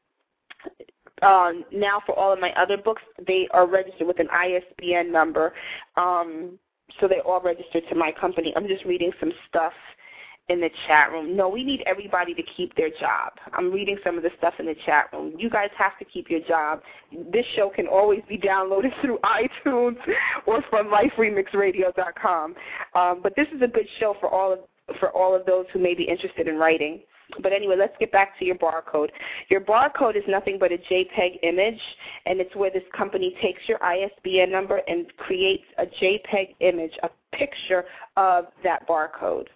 [1.23, 5.53] um, now for all of my other books, they are registered with an ISBN number.
[5.97, 6.59] Um,
[6.99, 8.53] so they're all registered to my company.
[8.55, 9.73] I'm just reading some stuff
[10.51, 11.35] in the chat room.
[11.35, 13.33] No, we need everybody to keep their job.
[13.53, 15.33] I'm reading some of the stuff in the chat room.
[15.37, 16.81] You guys have to keep your job.
[17.31, 19.95] This show can always be downloaded through iTunes
[20.45, 22.55] or from liferemixradio.com.
[22.95, 24.59] Um, but this is a good show for all of
[24.99, 26.99] for all of those who may be interested in writing.
[27.41, 29.07] But anyway, let's get back to your barcode.
[29.49, 31.79] Your barcode is nothing but a JPEG image,
[32.25, 37.09] and it's where this company takes your ISBN number and creates a JPEG image, a
[37.33, 37.85] picture
[38.17, 39.47] of that barcode.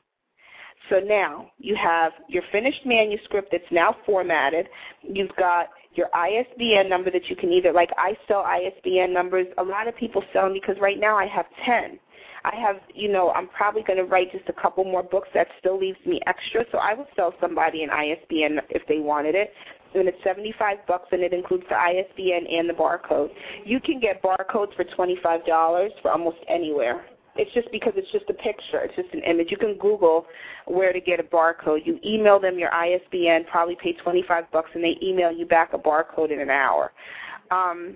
[0.89, 4.67] So now you have your finished manuscript that's now formatted.
[5.01, 9.47] You've got your ISBN number that you can either, like I sell ISBN numbers.
[9.57, 11.99] A lot of people sell them because right now I have 10.
[12.43, 15.29] I have, you know, I'm probably going to write just a couple more books.
[15.33, 19.33] That still leaves me extra, so I would sell somebody an ISBN if they wanted
[19.33, 19.51] it.
[19.95, 23.29] And it's 75 bucks, and it includes the ISBN and the barcode.
[23.63, 27.05] You can get barcodes for $25 for almost anywhere.
[27.35, 28.79] It's just because it's just a picture.
[28.79, 29.51] It's just an image.
[29.51, 30.25] You can Google
[30.67, 31.85] where to get a barcode.
[31.85, 35.77] You email them your ISBN, probably pay 25 bucks, and they email you back a
[35.77, 36.93] barcode in an hour.
[37.51, 37.95] Um,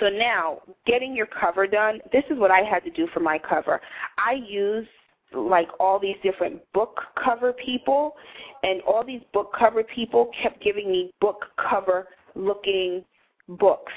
[0.00, 3.38] so now, getting your cover done, this is what I had to do for my
[3.38, 3.80] cover.
[4.18, 4.86] I use
[5.34, 8.14] like all these different book cover people,
[8.62, 13.02] and all these book cover people kept giving me book cover looking
[13.48, 13.92] books,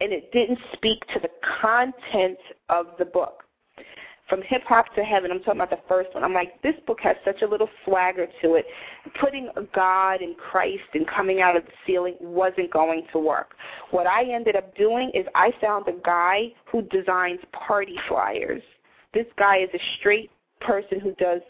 [0.00, 2.38] and it didn't speak to the content
[2.68, 3.43] of the book
[4.28, 5.30] from hip hop to heaven.
[5.30, 6.24] I'm talking about the first one.
[6.24, 8.64] I'm like, this book has such a little swagger to it.
[9.20, 13.54] Putting God and Christ and coming out of the ceiling wasn't going to work.
[13.90, 18.62] What I ended up doing is I found a guy who designs party flyers.
[19.12, 21.40] This guy is a straight person who does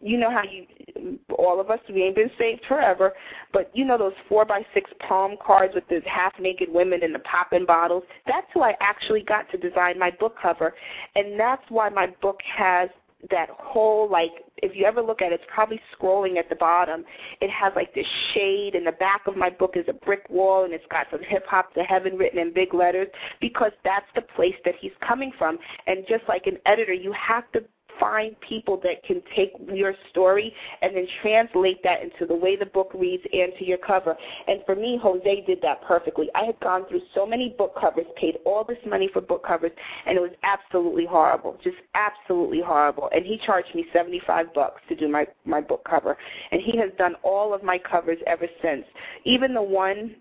[0.00, 3.12] you know how you all of us we ain't been saved forever
[3.52, 7.14] but you know those four by six palm cards with the half naked women and
[7.14, 8.04] the popping bottles?
[8.26, 10.74] That's who i actually got to design my book cover
[11.14, 12.90] and that's why my book has
[13.30, 17.04] that whole like if you ever look at it it's probably scrolling at the bottom.
[17.40, 20.64] It has like this shade and the back of my book is a brick wall
[20.64, 23.08] and it's got some hip hop to heaven written in big letters
[23.40, 25.58] because that's the place that he's coming from.
[25.86, 27.64] And just like an editor you have to
[27.98, 32.66] find people that can take your story and then translate that into the way the
[32.66, 34.16] book reads and to your cover.
[34.46, 36.28] And for me, Jose did that perfectly.
[36.34, 39.72] I had gone through so many book covers, paid all this money for book covers,
[40.06, 43.08] and it was absolutely horrible, just absolutely horrible.
[43.12, 46.16] And he charged me 75 bucks to do my my book cover,
[46.50, 48.84] and he has done all of my covers ever since.
[49.24, 50.16] Even the one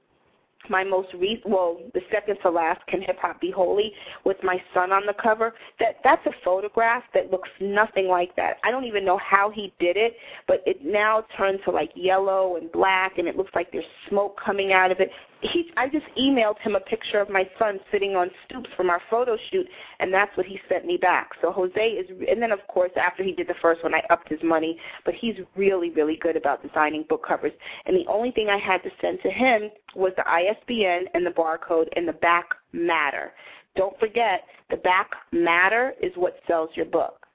[0.69, 3.91] my most recent, well, the second to last, Can Hip Hop Be Holy,
[4.23, 5.53] with my son on the cover.
[5.79, 8.57] That that's a photograph that looks nothing like that.
[8.63, 10.15] I don't even know how he did it,
[10.47, 14.39] but it now turned to like yellow and black, and it looks like there's smoke
[14.43, 15.09] coming out of it
[15.41, 19.01] he I just emailed him a picture of my son sitting on stoops from our
[19.09, 19.67] photo shoot,
[19.99, 21.31] and that's what he sent me back.
[21.41, 24.29] So Jose is, and then of course after he did the first one, I upped
[24.29, 24.79] his money.
[25.03, 27.53] But he's really, really good about designing book covers.
[27.85, 31.31] And the only thing I had to send to him was the ISBN and the
[31.31, 33.33] barcode and the back matter.
[33.75, 37.25] Don't forget, the back matter is what sells your book,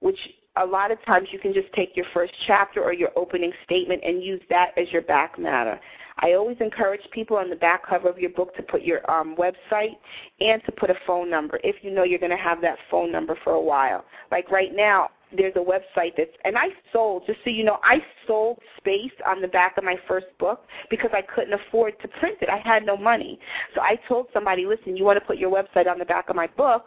[0.00, 0.18] which
[0.56, 4.02] a lot of times you can just take your first chapter or your opening statement
[4.04, 5.80] and use that as your back matter.
[6.18, 9.36] I always encourage people on the back cover of your book to put your um,
[9.36, 9.96] website
[10.40, 13.10] and to put a phone number if you know you're going to have that phone
[13.10, 14.04] number for a while.
[14.30, 17.98] Like right now, there's a website that's, and I sold, just so you know, I
[18.26, 22.38] sold space on the back of my first book because I couldn't afford to print
[22.40, 22.48] it.
[22.48, 23.38] I had no money.
[23.74, 26.36] So I told somebody, listen, you want to put your website on the back of
[26.36, 26.84] my book?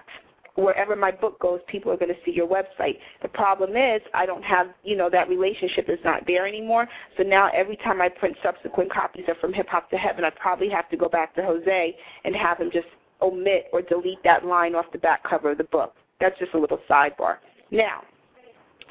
[0.57, 2.97] Wherever my book goes, people are going to see your website.
[3.21, 6.87] The problem is I don't have, you know, that relationship is not there anymore.
[7.15, 10.31] So now every time I print subsequent copies of From Hip Hop to Heaven, I
[10.31, 12.87] probably have to go back to Jose and have him just
[13.21, 15.93] omit or delete that line off the back cover of the book.
[16.19, 17.37] That's just a little sidebar.
[17.69, 18.01] Now,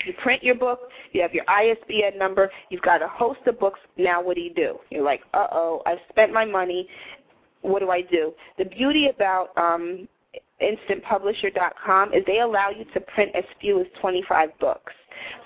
[0.04, 0.80] you print your book,
[1.12, 3.80] you have your ISBN number, you've got a host of books.
[3.96, 4.78] Now what do you do?
[4.90, 6.86] You're like, uh-oh, I've spent my money.
[7.62, 8.32] What do I do?
[8.58, 10.06] The beauty about um,
[10.62, 14.92] instantpublisher.com is they allow you to print as few as 25 books.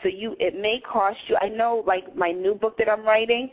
[0.03, 3.51] So you it may cost you I know like my new book that I'm writing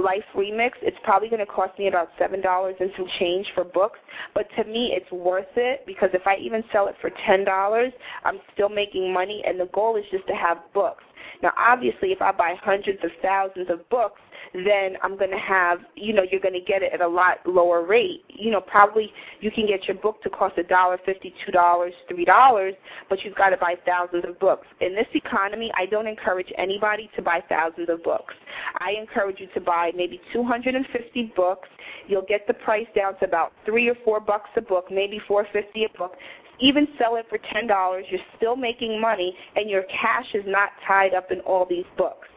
[0.00, 3.64] Life Remix, it's probably going to cost me about seven dollars and some change for
[3.64, 3.98] books.
[4.34, 7.92] But to me, it's worth it because if I even sell it for ten dollars,
[8.24, 11.04] I'm still making money, and the goal is just to have books.
[11.42, 14.20] Now, obviously, if I buy hundreds of thousands of books,
[14.54, 17.38] then I'm going to have, you know, you're going to get it at a lot
[17.46, 18.24] lower rate.
[18.28, 21.94] You know, probably you can get your book to cost a dollar fifty, two dollars,
[22.08, 22.74] three dollars,
[23.08, 24.66] but you've got to buy thousands of books.
[24.80, 28.34] In this economy, I don't encourage anybody to buy thousands of books.
[28.78, 31.68] I encourage you to buy maybe 250 books.
[32.06, 35.84] You'll get the price down to about three or four bucks a book, maybe 450
[35.84, 36.14] a book
[36.60, 40.70] even sell it for ten dollars, you're still making money and your cash is not
[40.86, 42.28] tied up in all these books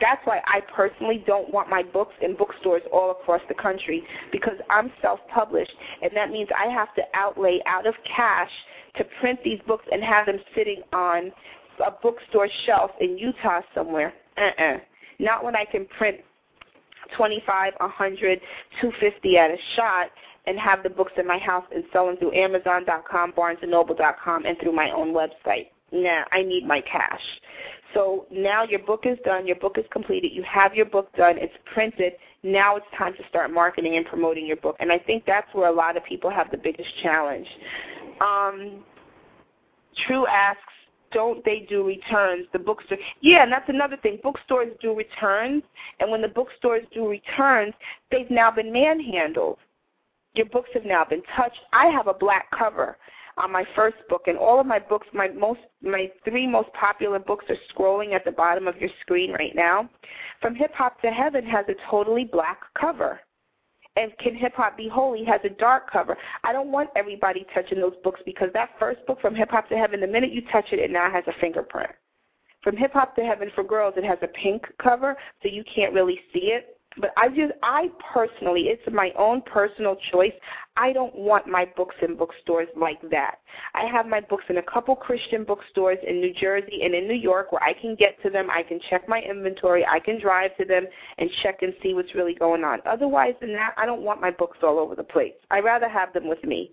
[0.00, 4.56] that's why I personally don't want my books in bookstores all across the country because
[4.70, 8.50] I'm self-published, and that means I have to outlay out of cash
[8.96, 11.32] to print these books and have them sitting on
[11.84, 14.12] a bookstore shelf in Utah somewhere.
[14.36, 14.78] Uh-uh.
[15.18, 16.18] Not when I can print
[17.16, 18.40] 25, 100,
[18.80, 20.10] 250 at a shot
[20.46, 24.72] and have the books in my house and sell them through Amazon.com, BarnesandNoble.com, and through
[24.72, 25.68] my own website.
[25.92, 27.20] nah, I need my cash.
[27.94, 31.36] So now your book is done, your book is completed, you have your book done,
[31.36, 32.12] it's printed.
[32.42, 34.76] Now it's time to start marketing and promoting your book.
[34.80, 37.46] And I think that's where a lot of people have the biggest challenge.
[38.20, 38.84] Um,
[40.06, 40.62] True asks,
[41.12, 42.46] don't they do returns?
[42.52, 44.18] The bookstore, yeah, and that's another thing.
[44.22, 45.62] Bookstores do returns,
[45.98, 47.74] and when the bookstores do returns,
[48.10, 49.58] they've now been manhandled.
[50.34, 51.60] Your books have now been touched.
[51.72, 52.96] I have a black cover
[53.36, 57.18] on my first book, and all of my books, my most, my three most popular
[57.18, 59.88] books are scrolling at the bottom of your screen right now.
[60.40, 63.20] From Hip Hop to Heaven has a totally black cover.
[63.96, 66.16] And Can Hip Hop Be Holy has a dark cover.
[66.44, 69.76] I don't want everybody touching those books because that first book, From Hip Hop to
[69.76, 71.90] Heaven, the minute you touch it, it now has a fingerprint.
[72.62, 75.92] From Hip Hop to Heaven for Girls, it has a pink cover, so you can't
[75.92, 76.78] really see it.
[76.96, 80.32] But I just, I personally, it's my own personal choice.
[80.76, 83.36] I don't want my books in bookstores like that.
[83.74, 87.14] I have my books in a couple Christian bookstores in New Jersey and in New
[87.14, 88.50] York where I can get to them.
[88.50, 89.86] I can check my inventory.
[89.86, 90.86] I can drive to them
[91.18, 92.80] and check and see what's really going on.
[92.86, 95.34] Otherwise than that, I don't want my books all over the place.
[95.50, 96.72] I'd rather have them with me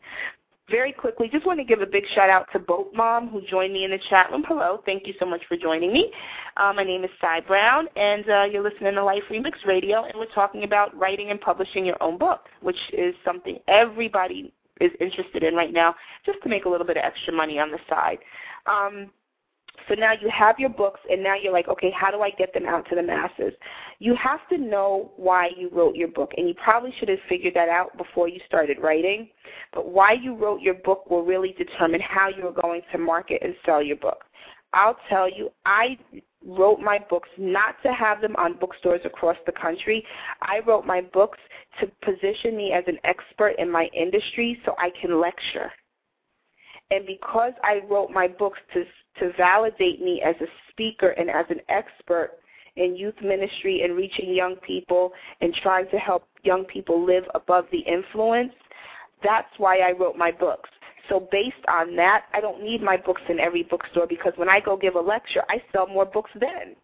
[0.69, 3.73] very quickly, just want to give a big shout out to Boat Mom who joined
[3.73, 4.43] me in the chat room.
[4.47, 6.11] Hello, thank you so much for joining me.
[6.57, 10.13] Uh, my name is Cy Brown, and uh, you're listening to Life Remix Radio, and
[10.15, 15.43] we're talking about writing and publishing your own book, which is something everybody is interested
[15.43, 15.95] in right now,
[16.25, 18.19] just to make a little bit of extra money on the side.
[18.65, 19.09] Um,
[19.87, 22.53] so now you have your books, and now you're like, okay, how do I get
[22.53, 23.53] them out to the masses?
[23.99, 27.53] You have to know why you wrote your book, and you probably should have figured
[27.53, 29.29] that out before you started writing.
[29.73, 33.55] But why you wrote your book will really determine how you're going to market and
[33.65, 34.23] sell your book.
[34.73, 35.97] I'll tell you, I
[36.45, 40.05] wrote my books not to have them on bookstores across the country.
[40.41, 41.39] I wrote my books
[41.79, 45.71] to position me as an expert in my industry so I can lecture.
[46.89, 48.83] And because I wrote my books to
[49.19, 52.39] to validate me as a speaker and as an expert
[52.75, 55.11] in youth ministry and reaching young people
[55.41, 58.53] and trying to help young people live above the influence,
[59.23, 60.69] that's why I wrote my books.
[61.09, 64.59] So based on that, I don't need my books in every bookstore because when I
[64.59, 66.75] go give a lecture, I sell more books then.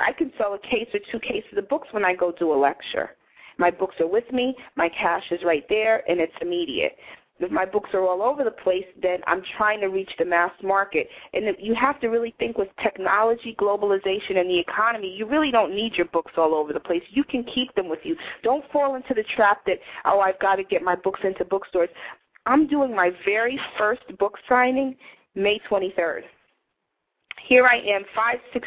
[0.00, 2.54] I can sell a case or two cases of books when I go do a
[2.54, 3.10] lecture.
[3.58, 6.96] My books are with me, my cash is right there, and it's immediate
[7.40, 10.50] if my books are all over the place, then I'm trying to reach the mass
[10.62, 11.08] market.
[11.32, 15.74] And you have to really think with technology, globalization, and the economy, you really don't
[15.74, 17.02] need your books all over the place.
[17.10, 18.16] You can keep them with you.
[18.42, 21.90] Don't fall into the trap that, oh, I've got to get my books into bookstores.
[22.46, 24.96] I'm doing my very first book signing
[25.34, 26.22] May 23rd.
[27.46, 28.66] Here I am, five, six,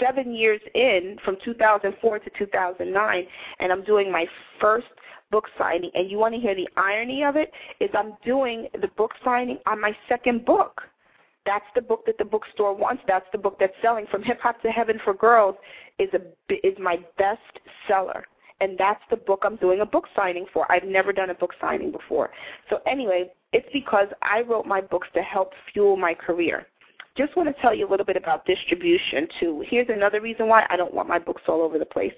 [0.00, 3.26] seven years in from 2004 to 2009,
[3.60, 4.26] and I'm doing my
[4.60, 4.86] first
[5.30, 5.90] book signing.
[5.94, 7.50] And you want to hear the irony of it?
[7.80, 10.82] Is I'm doing the book signing on my second book.
[11.44, 13.02] That's the book that the bookstore wants.
[13.06, 14.06] That's the book that's selling.
[14.10, 15.54] From Hip Hop to Heaven for Girls
[15.98, 17.40] is a is my best
[17.86, 18.24] seller,
[18.60, 20.70] and that's the book I'm doing a book signing for.
[20.70, 22.30] I've never done a book signing before.
[22.68, 26.66] So anyway, it's because I wrote my books to help fuel my career
[27.16, 29.64] just want to tell you a little bit about distribution too.
[29.66, 32.12] Here's another reason why I don't want my books all over the place.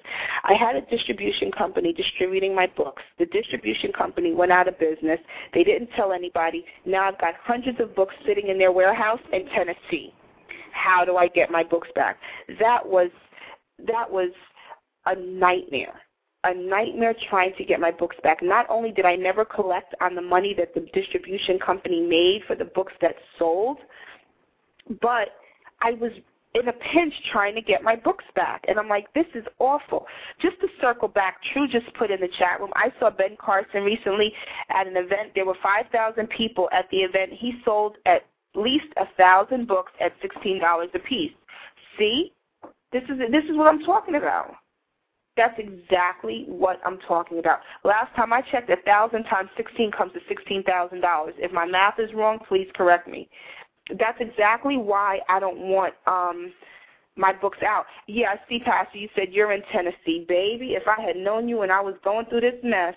[0.45, 3.03] I had a distribution company distributing my books.
[3.19, 5.21] The distribution company went out of business.
[5.55, 6.65] They didn't tell anybody.
[6.85, 10.13] Now I've got hundreds of books sitting in their warehouse in Tennessee.
[10.73, 12.19] How do I get my books back?
[12.59, 13.11] That was
[13.87, 14.31] that was
[15.07, 15.95] a nightmare
[16.45, 18.43] a nightmare trying to get my books back.
[18.43, 22.55] Not only did I never collect on the money that the distribution company made for
[22.55, 23.79] the books that sold,
[25.01, 25.29] but
[25.81, 26.13] I was
[26.55, 28.65] in a pinch trying to get my books back.
[28.69, 30.07] And I'm like, this is awful.
[30.41, 33.83] Just to circle back, True just put in the chat room, I saw Ben Carson
[33.83, 34.33] recently
[34.71, 35.33] at an event.
[35.35, 37.33] There were 5,000 people at the event.
[37.33, 41.33] He sold at least a 1,000 books at $16 a piece.
[41.99, 42.33] See?
[42.93, 44.55] This is, this is what I'm talking about.
[45.37, 47.61] That's exactly what I'm talking about.
[47.85, 51.33] Last time I checked, a thousand times 16 comes to $16,000.
[51.37, 53.29] If my math is wrong, please correct me
[53.99, 56.53] that's exactly why I don't want um
[57.17, 57.87] my books out.
[58.07, 58.99] Yeah, I see, Pastor.
[58.99, 60.75] You said you're in Tennessee, baby.
[60.75, 62.95] If I had known you when I was going through this mess,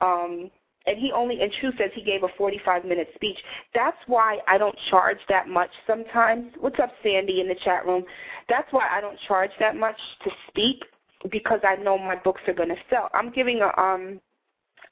[0.00, 0.50] um,
[0.86, 3.38] and he only and True says he gave a 45 minute speech.
[3.74, 6.52] That's why I don't charge that much sometimes.
[6.60, 8.04] What's up, Sandy, in the chat room?
[8.48, 10.82] That's why I don't charge that much to speak
[11.30, 13.10] because I know my books are going to sell.
[13.12, 14.20] I'm giving a um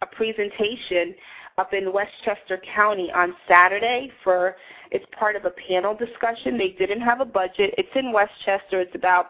[0.03, 1.15] a presentation
[1.59, 4.57] up in Westchester County on Saturday for
[4.91, 6.57] it's part of a panel discussion.
[6.57, 7.75] They didn't have a budget.
[7.77, 8.81] It's in Westchester.
[8.81, 9.27] It's about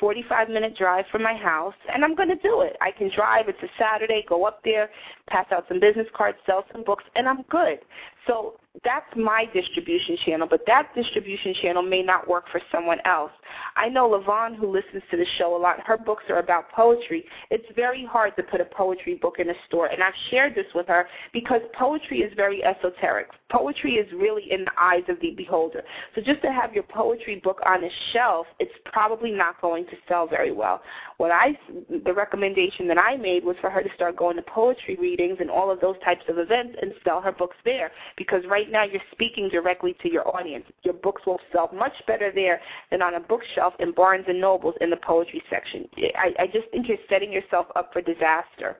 [0.00, 2.76] 45 minute drive from my house, and I'm going to do it.
[2.80, 3.48] I can drive.
[3.48, 4.24] It's a Saturday.
[4.28, 4.90] Go up there,
[5.28, 7.78] pass out some business cards, sell some books, and I'm good.
[8.26, 8.54] So
[8.84, 13.32] that's my distribution channel, but that distribution channel may not work for someone else.
[13.74, 17.24] I know Lavon, who listens to the show a lot, her books are about poetry.
[17.50, 20.66] It's very hard to put a poetry book in a store, and I've shared this
[20.74, 23.28] with her because poetry is very esoteric.
[23.50, 25.82] Poetry is really in the eyes of the beholder.
[26.14, 29.96] So just to have your poetry book on a shelf, it's probably not going to
[30.06, 30.82] sell very well.
[31.16, 31.58] What I,
[32.04, 35.50] the recommendation that I made was for her to start going to poetry readings and
[35.50, 39.02] all of those types of events and sell her books there because right now you're
[39.10, 40.64] speaking directly to your audience.
[40.84, 42.60] Your books will sell much better there
[42.90, 45.88] than on a bookshelf in Barnes and Nobles in the poetry section.
[46.16, 48.78] I, I just think you're setting yourself up for disaster.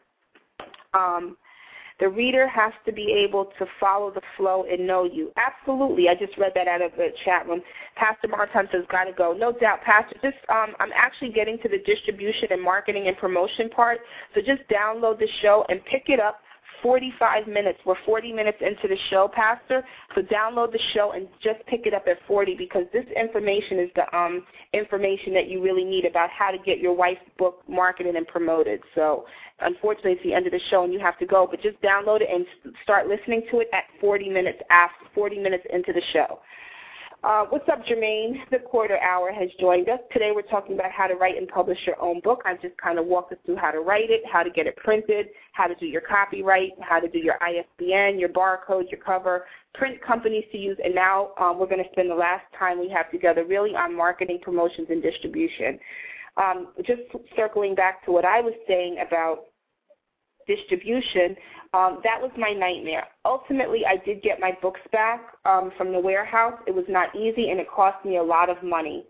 [0.95, 1.37] Um,
[2.01, 5.33] the reader has to be able to follow the flow and know you.
[5.37, 6.09] Absolutely.
[6.09, 7.61] I just read that out of the chat room.
[7.97, 9.33] Pastor Martin says, got to go.
[9.33, 10.17] No doubt, Pastor.
[10.23, 13.99] Just um, I'm actually getting to the distribution and marketing and promotion part.
[14.35, 16.41] So just download the show and pick it up
[16.83, 17.79] 45 minutes.
[17.85, 19.85] We're 40 minutes into the show, Pastor.
[20.15, 23.91] So download the show and just pick it up at 40 because this information is
[23.95, 28.17] the um, information that you really need about how to get your wife's book marketed
[28.17, 28.81] and promoted.
[28.95, 29.27] So
[29.61, 32.21] unfortunately, it's the end of the show and you have to go, but just download
[32.21, 32.47] it and
[32.83, 36.41] start listening to it at 40 minutes after 40 minutes into the show.
[37.25, 38.49] Uh, what's up, Jermaine?
[38.53, 39.99] The quarter hour has joined us.
[40.13, 42.43] Today we're talking about how to write and publish your own book.
[42.47, 44.77] I've just kind of walked us through how to write it, how to get it
[44.77, 49.47] printed, how to do your copyright, how to do your ISBN, your barcode, your cover,
[49.75, 52.89] print companies to use, and now um, we're going to spend the last time we
[52.89, 55.77] have together really on marketing, promotions, and distribution.
[56.37, 57.03] Um, just
[57.35, 59.47] circling back to what I was saying about
[60.49, 61.37] distribution,
[61.75, 63.05] um, that was my nightmare.
[63.25, 66.59] Ultimately, I did get my books back um, from the warehouse.
[66.67, 69.05] It was not easy, and it cost me a lot of money.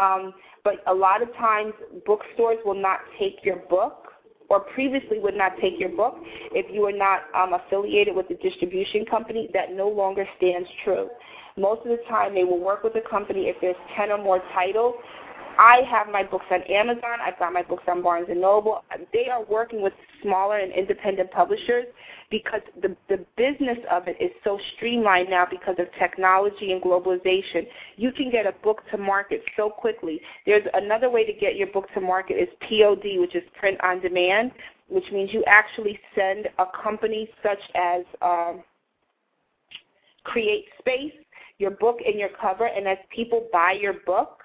[0.00, 0.32] Um,
[0.64, 1.74] but a lot of times,
[2.06, 4.06] bookstores will not take your book
[4.48, 6.16] or previously would not take your book
[6.52, 9.50] if you are not um, affiliated with the distribution company.
[9.52, 11.08] That no longer stands true.
[11.56, 14.40] Most of the time, they will work with the company if there's 10 or more
[14.54, 14.94] titles
[15.58, 17.18] I have my books on Amazon.
[17.20, 18.84] I've got my books on Barnes and Noble.
[19.12, 19.92] They are working with
[20.22, 21.86] smaller and independent publishers
[22.30, 27.66] because the the business of it is so streamlined now because of technology and globalization.
[27.96, 30.20] You can get a book to market so quickly.
[30.46, 34.00] There's another way to get your book to market is POD, which is print on
[34.00, 34.52] demand,
[34.88, 38.62] which means you actually send a company such as um,
[40.22, 41.12] Create Space
[41.58, 44.38] your book and your cover, and as people buy your book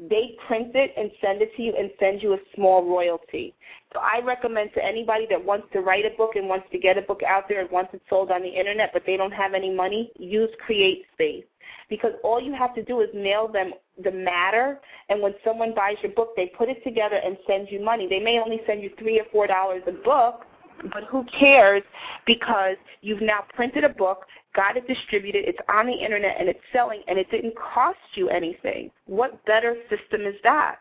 [0.00, 3.54] they print it and send it to you and send you a small royalty.
[3.92, 6.98] So I recommend to anybody that wants to write a book and wants to get
[6.98, 9.54] a book out there and wants it sold on the internet but they don't have
[9.54, 11.44] any money, use CreateSpace.
[11.88, 13.72] Because all you have to do is mail them
[14.02, 17.80] the matter and when someone buys your book they put it together and send you
[17.80, 18.08] money.
[18.08, 20.44] They may only send you three or four dollars a book,
[20.92, 21.82] but who cares
[22.26, 26.60] because you've now printed a book, got it distributed, it's on the internet, and it's
[26.72, 28.90] selling, and it didn't cost you anything.
[29.06, 30.76] What better system is that?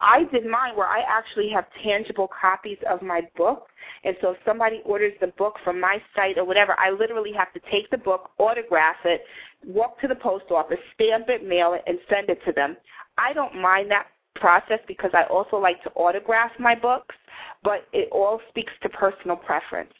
[0.00, 3.66] I did mine where I actually have tangible copies of my book.
[4.04, 7.52] And so if somebody orders the book from my site or whatever, I literally have
[7.54, 9.22] to take the book, autograph it,
[9.66, 12.76] walk to the post office, stamp it, mail it, and send it to them.
[13.16, 14.06] I don't mind that
[14.36, 17.16] process because I also like to autograph my books,
[17.64, 19.92] but it all speaks to personal preference.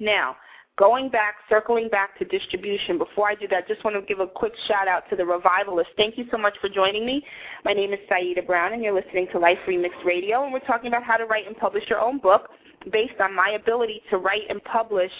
[0.00, 0.36] Now,
[0.78, 4.26] going back, circling back to distribution, before I do that, just want to give a
[4.26, 5.92] quick shout out to the Revivalists.
[5.96, 7.24] Thank you so much for joining me.
[7.64, 10.88] My name is Saida Brown, and you're listening to Life Remix Radio, and we're talking
[10.88, 12.48] about how to write and publish your own book
[12.92, 15.10] based on my ability to write and publish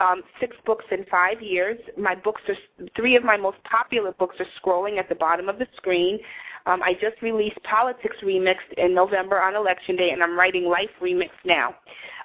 [0.00, 1.78] um, six books in five years.
[1.96, 2.56] My books are
[2.96, 6.18] three of my most popular books are scrolling at the bottom of the screen.
[6.66, 10.90] Um, I just released Politics Remixed in November on Election Day, and I'm writing Life
[11.00, 11.76] Remixed now.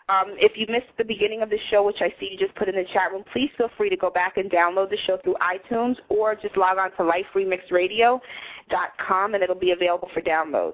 [0.10, 2.68] Um, if you missed the beginning of the show, which I see you just put
[2.68, 5.36] in the chat room, please feel free to go back and download the show through
[5.36, 10.74] iTunes or just log on to liferemixradio.com and it'll be available for download.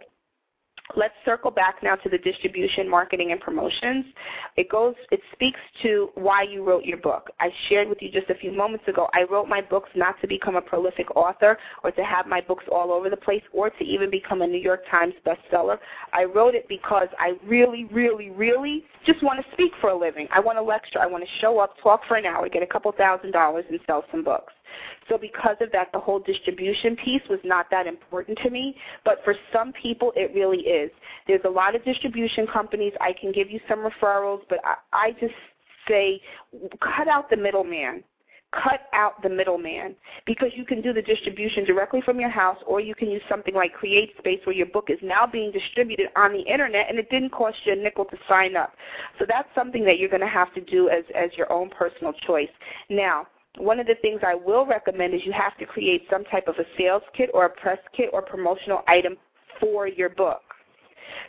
[0.95, 4.05] Let's circle back now to the distribution, marketing, and promotions.
[4.55, 7.31] It goes, it speaks to why you wrote your book.
[7.39, 9.09] I shared with you just a few moments ago.
[9.13, 12.65] I wrote my books not to become a prolific author or to have my books
[12.71, 15.79] all over the place or to even become a New York Times bestseller.
[16.13, 20.27] I wrote it because I really, really, really just want to speak for a living.
[20.31, 20.99] I want to lecture.
[20.99, 23.79] I want to show up, talk for an hour, get a couple thousand dollars, and
[23.87, 24.53] sell some books.
[25.09, 28.75] So because of that, the whole distribution piece was not that important to me.
[29.03, 30.91] But for some people, it really is.
[31.27, 32.93] There's a lot of distribution companies.
[33.01, 35.33] I can give you some referrals, but I, I just
[35.87, 36.21] say
[36.81, 38.03] cut out the middleman
[38.63, 39.95] cut out the middleman
[40.25, 43.53] because you can do the distribution directly from your house or you can use something
[43.53, 47.31] like CreateSpace where your book is now being distributed on the internet and it didn't
[47.31, 48.73] cost you a nickel to sign up.
[49.19, 52.13] So that's something that you're going to have to do as, as your own personal
[52.25, 52.49] choice.
[52.89, 53.27] Now,
[53.57, 56.55] one of the things I will recommend is you have to create some type of
[56.57, 59.17] a sales kit or a press kit or promotional item
[59.59, 60.41] for your book.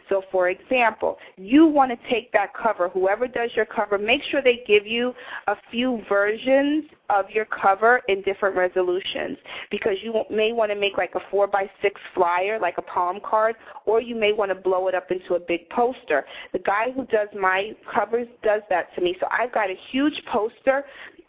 [0.08, 4.40] So for example, you want to take that cover, whoever does your cover, make sure
[4.40, 5.14] they give you
[5.48, 9.36] a few versions of your cover in different resolutions
[9.70, 13.20] because you may want to make like a 4 by 6 flyer, like a palm
[13.24, 13.54] card,
[13.84, 16.24] or you may want to blow it up into a big poster.
[16.52, 19.16] The guy who does my covers does that to me.
[19.20, 20.84] So I've got a huge poster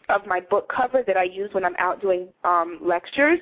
[0.08, 3.40] of my book cover that I use when I'm out doing um, lectures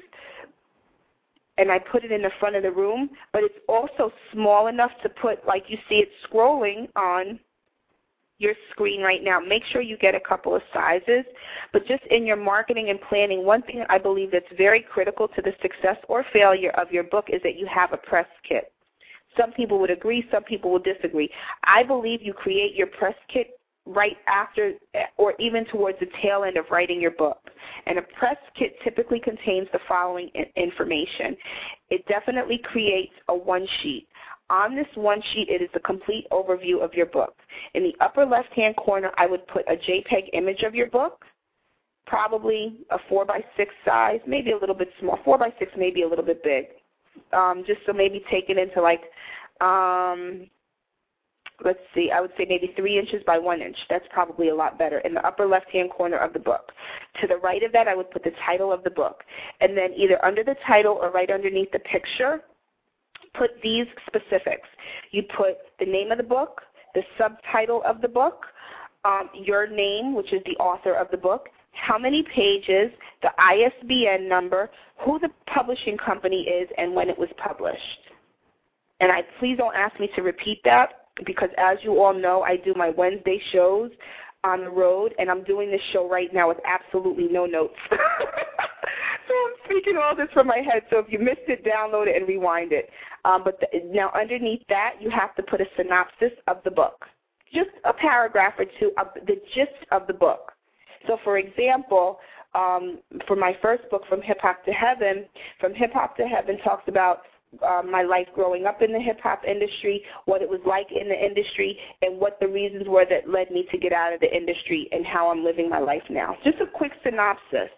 [1.58, 4.90] and I put it in the front of the room, but it's also small enough
[5.02, 7.40] to put, like you see it scrolling on
[8.38, 9.40] your screen right now.
[9.40, 11.24] Make sure you get a couple of sizes.
[11.72, 15.42] But just in your marketing and planning, one thing I believe that's very critical to
[15.42, 18.72] the success or failure of your book is that you have a press kit.
[19.38, 21.30] Some people would agree, some people will disagree.
[21.64, 23.55] I believe you create your press kit
[23.86, 24.72] right after
[25.16, 27.38] or even towards the tail end of writing your book.
[27.86, 31.36] And a press kit typically contains the following information.
[31.90, 34.08] It definitely creates a one sheet.
[34.48, 37.34] On this one sheet, it is a complete overview of your book.
[37.74, 41.24] In the upper left-hand corner, I would put a JPEG image of your book,
[42.06, 45.18] probably a 4 by 6 size, maybe a little bit small.
[45.24, 46.66] 4 by 6 maybe a little bit big.
[47.32, 49.02] Um, just so maybe take it into like
[49.60, 50.48] um,
[51.64, 53.76] let's see, I would say maybe three inches by one inch.
[53.88, 56.72] That's probably a lot better in the upper left-hand corner of the book.
[57.20, 59.24] To the right of that, I would put the title of the book.
[59.60, 62.42] And then either under the title or right underneath the picture,
[63.34, 64.68] put these specifics.
[65.10, 66.62] You put the name of the book,
[66.94, 68.44] the subtitle of the book,
[69.04, 72.90] um, your name, which is the author of the book, how many pages,
[73.22, 77.80] the ISBN number, who the publishing company is, and when it was published.
[79.00, 82.56] And I please don't ask me to repeat that because as you all know, I
[82.56, 83.90] do my Wednesday shows
[84.44, 87.74] on the road, and I'm doing this show right now with absolutely no notes.
[87.90, 90.82] so I'm speaking all this from my head.
[90.90, 92.90] So if you missed it, download it and rewind it.
[93.24, 97.06] Um, but the, now underneath that, you have to put a synopsis of the book,
[97.52, 100.52] just a paragraph or two of the gist of the book.
[101.06, 102.18] So for example,
[102.54, 105.26] um, for my first book, From Hip Hop to Heaven,
[105.60, 107.22] From Hip Hop to Heaven talks about
[107.62, 111.08] um, my life growing up in the hip hop industry, what it was like in
[111.08, 114.34] the industry, and what the reasons were that led me to get out of the
[114.34, 116.36] industry and how I'm living my life now.
[116.44, 117.70] Just a quick synopsis.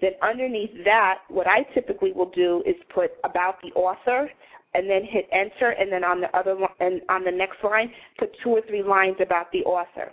[0.00, 4.30] Then underneath that, what I typically will do is put about the author
[4.74, 8.30] and then hit enter and then on the other and on the next line put
[8.42, 10.12] two or three lines about the author.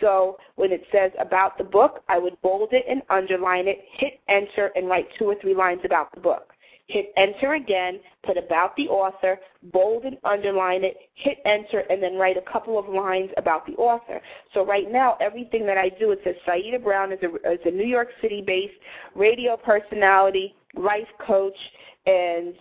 [0.00, 4.20] So when it says about the book, I would bold it and underline it, hit
[4.28, 6.52] enter and write two or three lines about the book
[6.86, 9.38] hit enter again, put about the author,
[9.72, 13.74] bold and underline it, hit enter, and then write a couple of lines about the
[13.74, 14.20] author.
[14.54, 17.70] So right now, everything that I do, it says Saida Brown is a, is a
[17.70, 18.74] New York City-based
[19.14, 21.58] radio personality, life coach,
[22.06, 22.54] and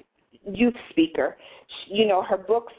[0.43, 1.37] youth speaker.
[1.87, 2.73] You know, her books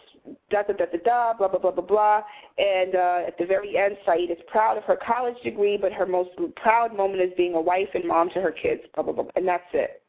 [0.50, 2.22] da da da da da, blah blah blah blah blah.
[2.58, 6.06] And uh, at the very end, Said is proud of her college degree, but her
[6.06, 9.26] most proud moment is being a wife and mom to her kids, blah blah blah.
[9.36, 10.02] And that's it.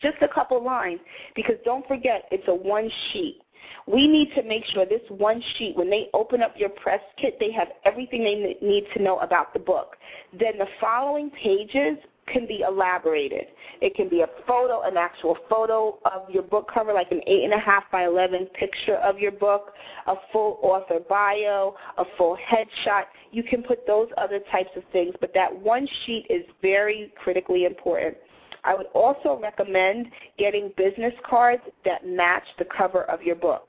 [0.00, 1.00] Just a couple lines,
[1.34, 3.40] because don't forget, it's a one sheet.
[3.86, 7.36] We need to make sure this one sheet, when they open up your press kit,
[7.40, 9.96] they have everything they need to know about the book.
[10.38, 11.98] Then the following pages
[12.32, 13.46] can be elaborated.
[13.80, 17.82] It can be a photo, an actual photo of your book cover, like an 8.5
[17.90, 19.72] by 11 picture of your book,
[20.06, 23.04] a full author bio, a full headshot.
[23.32, 27.64] You can put those other types of things, but that one sheet is very critically
[27.64, 28.16] important.
[28.64, 33.68] I would also recommend getting business cards that match the cover of your book.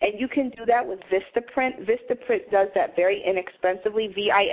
[0.00, 1.86] And you can do that with Vistaprint.
[1.86, 4.48] Vistaprint does that very inexpensively, V-I-S-T-A-P-R-I-N-T.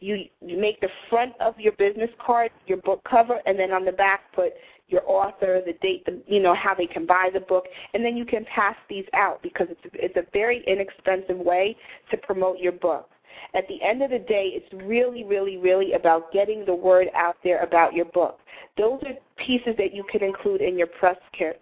[0.00, 3.84] You, you make the front of your business card your book cover, and then on
[3.84, 4.52] the back put
[4.88, 8.16] your author, the date, the, you know, how they can buy the book, and then
[8.16, 11.76] you can pass these out because it's it's a very inexpensive way
[12.10, 13.08] to promote your book.
[13.54, 17.36] At the end of the day, it's really, really, really about getting the word out
[17.42, 18.38] there about your book.
[18.76, 19.14] Those are
[19.44, 21.60] pieces that you can include in your press kit.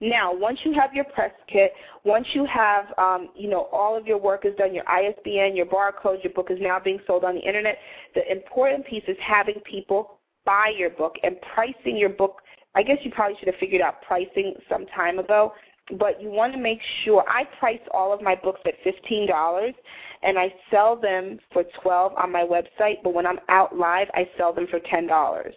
[0.00, 1.72] Now, once you have your press kit,
[2.04, 5.66] once you have, um, you know, all of your work is done, your ISBN, your
[5.66, 7.76] barcode, your book is now being sold on the internet,
[8.14, 12.40] the important piece is having people buy your book and pricing your book.
[12.74, 15.52] I guess you probably should have figured out pricing some time ago,
[15.98, 19.74] but you want to make sure I price all of my books at $15
[20.22, 24.28] and I sell them for 12 on my website, but when I'm out live, I
[24.36, 25.52] sell them for $10.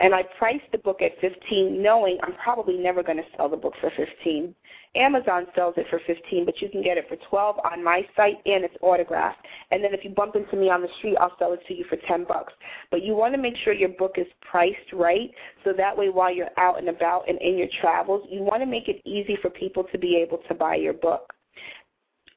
[0.00, 3.56] And I priced the book at 15 knowing I'm probably never going to sell the
[3.56, 4.54] book for 15.
[4.94, 8.38] Amazon sells it for 15, but you can get it for 12 on my site
[8.46, 9.38] and it's autographed.
[9.70, 11.84] And then if you bump into me on the street, I'll sell it to you
[11.88, 12.54] for 10 bucks.
[12.90, 15.30] But you want to make sure your book is priced right
[15.64, 18.66] so that way while you're out and about and in your travels, you want to
[18.66, 21.34] make it easy for people to be able to buy your book.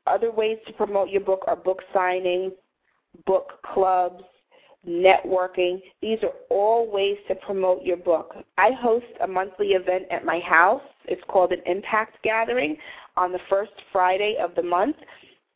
[0.10, 2.52] Other ways to promote your book are book signings,
[3.26, 4.24] book clubs,
[4.88, 5.82] networking.
[6.02, 8.36] These are all ways to promote your book.
[8.58, 10.82] I host a monthly event at my house.
[11.06, 12.78] It's called an Impact Gathering
[13.18, 14.96] on the first Friday of the month.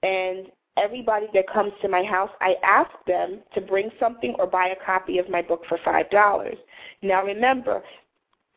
[0.03, 0.47] And
[0.77, 4.85] everybody that comes to my house, I ask them to bring something or buy a
[4.85, 6.55] copy of my book for $5.
[7.01, 7.81] Now remember,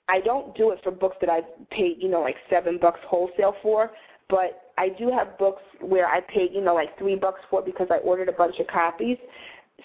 [0.08, 3.56] I don't do it for books that I've paid, you know, like seven bucks wholesale
[3.62, 3.90] for,
[4.28, 7.88] but I do have books where I paid, you know, like three bucks for because
[7.90, 9.18] I ordered a bunch of copies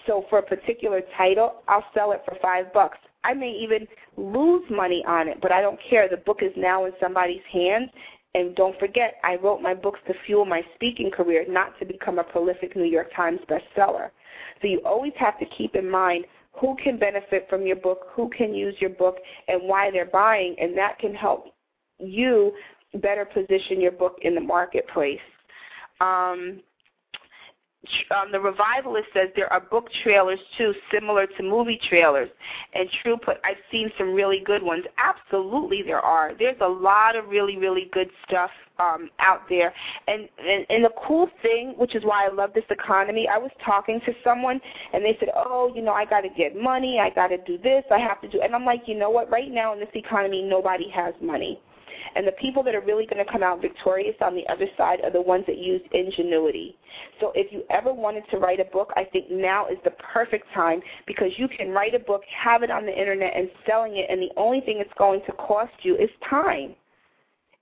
[0.06, 2.98] so for a particular title, I'll sell it for five bucks.
[3.24, 3.86] I may even
[4.16, 6.08] lose money on it, but I don't care.
[6.08, 7.90] The book is now in somebody's hands.
[8.34, 12.18] And don't forget, I wrote my books to fuel my speaking career, not to become
[12.18, 14.10] a prolific New York Times bestseller.
[14.60, 18.30] So you always have to keep in mind who can benefit from your book, who
[18.30, 19.16] can use your book,
[19.48, 21.46] and why they're buying, and that can help
[21.98, 22.52] you
[22.98, 25.20] better position your book in the marketplace.
[26.00, 26.60] Um,
[28.16, 32.28] um, the revivalist says there are book trailers too, similar to movie trailers.
[32.74, 34.84] And True put, I've seen some really good ones.
[34.98, 36.32] Absolutely, there are.
[36.38, 39.74] There's a lot of really, really good stuff um, out there.
[40.06, 43.50] And, and and the cool thing, which is why I love this economy, I was
[43.64, 44.60] talking to someone
[44.92, 47.00] and they said, "Oh, you know, I got to get money.
[47.00, 47.84] I got to do this.
[47.90, 49.28] I have to do." And I'm like, you know what?
[49.28, 51.60] Right now in this economy, nobody has money.
[52.14, 55.00] And the people that are really going to come out victorious on the other side
[55.02, 56.76] are the ones that use ingenuity.
[57.20, 60.46] So if you ever wanted to write a book, I think now is the perfect
[60.54, 64.06] time because you can write a book, have it on the internet, and selling it,
[64.10, 66.74] and the only thing it's going to cost you is time.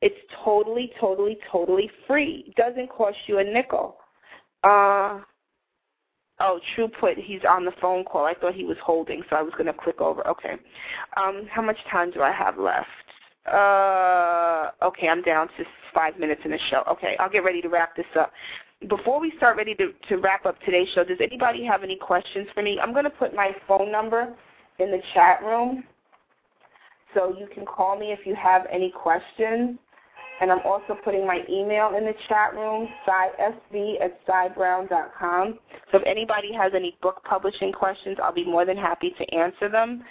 [0.03, 2.45] It's totally, totally, totally free.
[2.49, 3.97] It doesn't cost you a nickel.
[4.65, 5.21] Uh,
[6.41, 8.25] Oh, True put he's on the phone call.
[8.25, 10.27] I thought he was holding, so I was going to click over.
[10.27, 10.55] Okay.
[11.17, 12.89] Um, how much time do I have left?
[13.47, 15.65] Uh, okay, I'm down to
[15.95, 16.83] five minutes in the show.
[16.89, 18.33] Okay, I'll get ready to wrap this up.
[18.89, 22.49] Before we start ready to, to wrap up today's show, does anybody have any questions
[22.55, 22.79] for me?
[22.81, 24.35] I'm going to put my phone number
[24.79, 25.85] in the chat room
[27.15, 29.79] so you can call me if you have any questions.
[30.41, 35.59] And I'm also putting my email in the chat room, sv at cybrown.com.
[35.93, 39.69] So if anybody has any book publishing questions, I'll be more than happy to answer
[39.69, 40.03] them.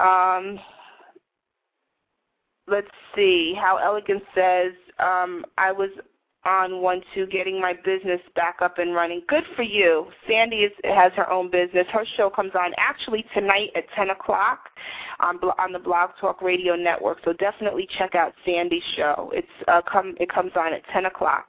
[0.00, 0.58] Um,
[2.70, 3.54] let's see.
[3.58, 5.90] How Elegant says, um, I was
[6.44, 9.22] on one to getting my business back up and running.
[9.28, 10.06] Good for you.
[10.26, 11.86] Sandy is, has her own business.
[11.92, 14.70] Her show comes on actually tonight at 10 o'clock
[15.20, 17.18] on, on the Blog Talk Radio Network.
[17.24, 19.30] So definitely check out Sandy's show.
[19.34, 21.46] It's uh, come it comes on at 10 o'clock.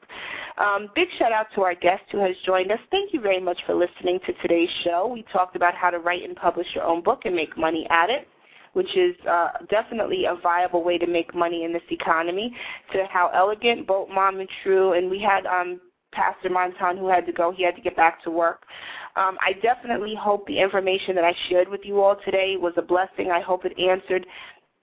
[0.58, 2.80] Um, big shout out to our guest who has joined us.
[2.92, 5.08] Thank you very much for listening to today's show.
[5.08, 8.10] We talked about how to write and publish your own book and make money at
[8.10, 8.28] it
[8.74, 12.56] which is uh, definitely a viable way to make money in this economy,
[12.92, 15.80] to how elegant, both mom and true, and we had um,
[16.12, 17.52] Pastor Montan who had to go.
[17.52, 18.64] He had to get back to work.
[19.16, 22.82] Um, I definitely hope the information that I shared with you all today was a
[22.82, 23.32] blessing.
[23.32, 24.26] I hope it answered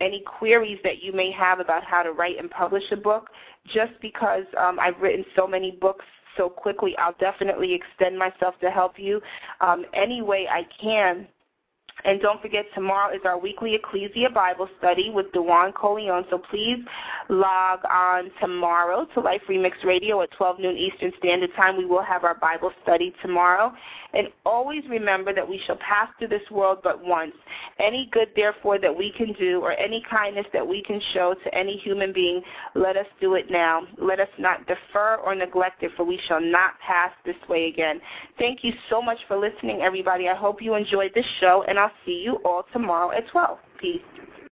[0.00, 3.28] any queries that you may have about how to write and publish a book.
[3.66, 6.04] Just because um, I've written so many books
[6.36, 9.20] so quickly, I'll definitely extend myself to help you
[9.60, 11.26] um, any way I can
[12.04, 16.24] and don't forget, tomorrow is our weekly Ecclesia Bible study with Dewan Coleon.
[16.30, 16.78] So please
[17.28, 21.76] log on tomorrow to Life Remix Radio at 12 noon Eastern Standard Time.
[21.76, 23.72] We will have our Bible study tomorrow.
[24.14, 27.34] And always remember that we shall pass through this world but once.
[27.78, 31.54] Any good, therefore, that we can do or any kindness that we can show to
[31.54, 32.42] any human being,
[32.74, 33.82] let us do it now.
[33.98, 38.00] Let us not defer or neglect it, for we shall not pass this way again.
[38.38, 40.28] Thank you so much for listening, everybody.
[40.28, 43.58] I hope you enjoyed this show, and I'll see you all tomorrow at 12.
[43.78, 44.00] Peace.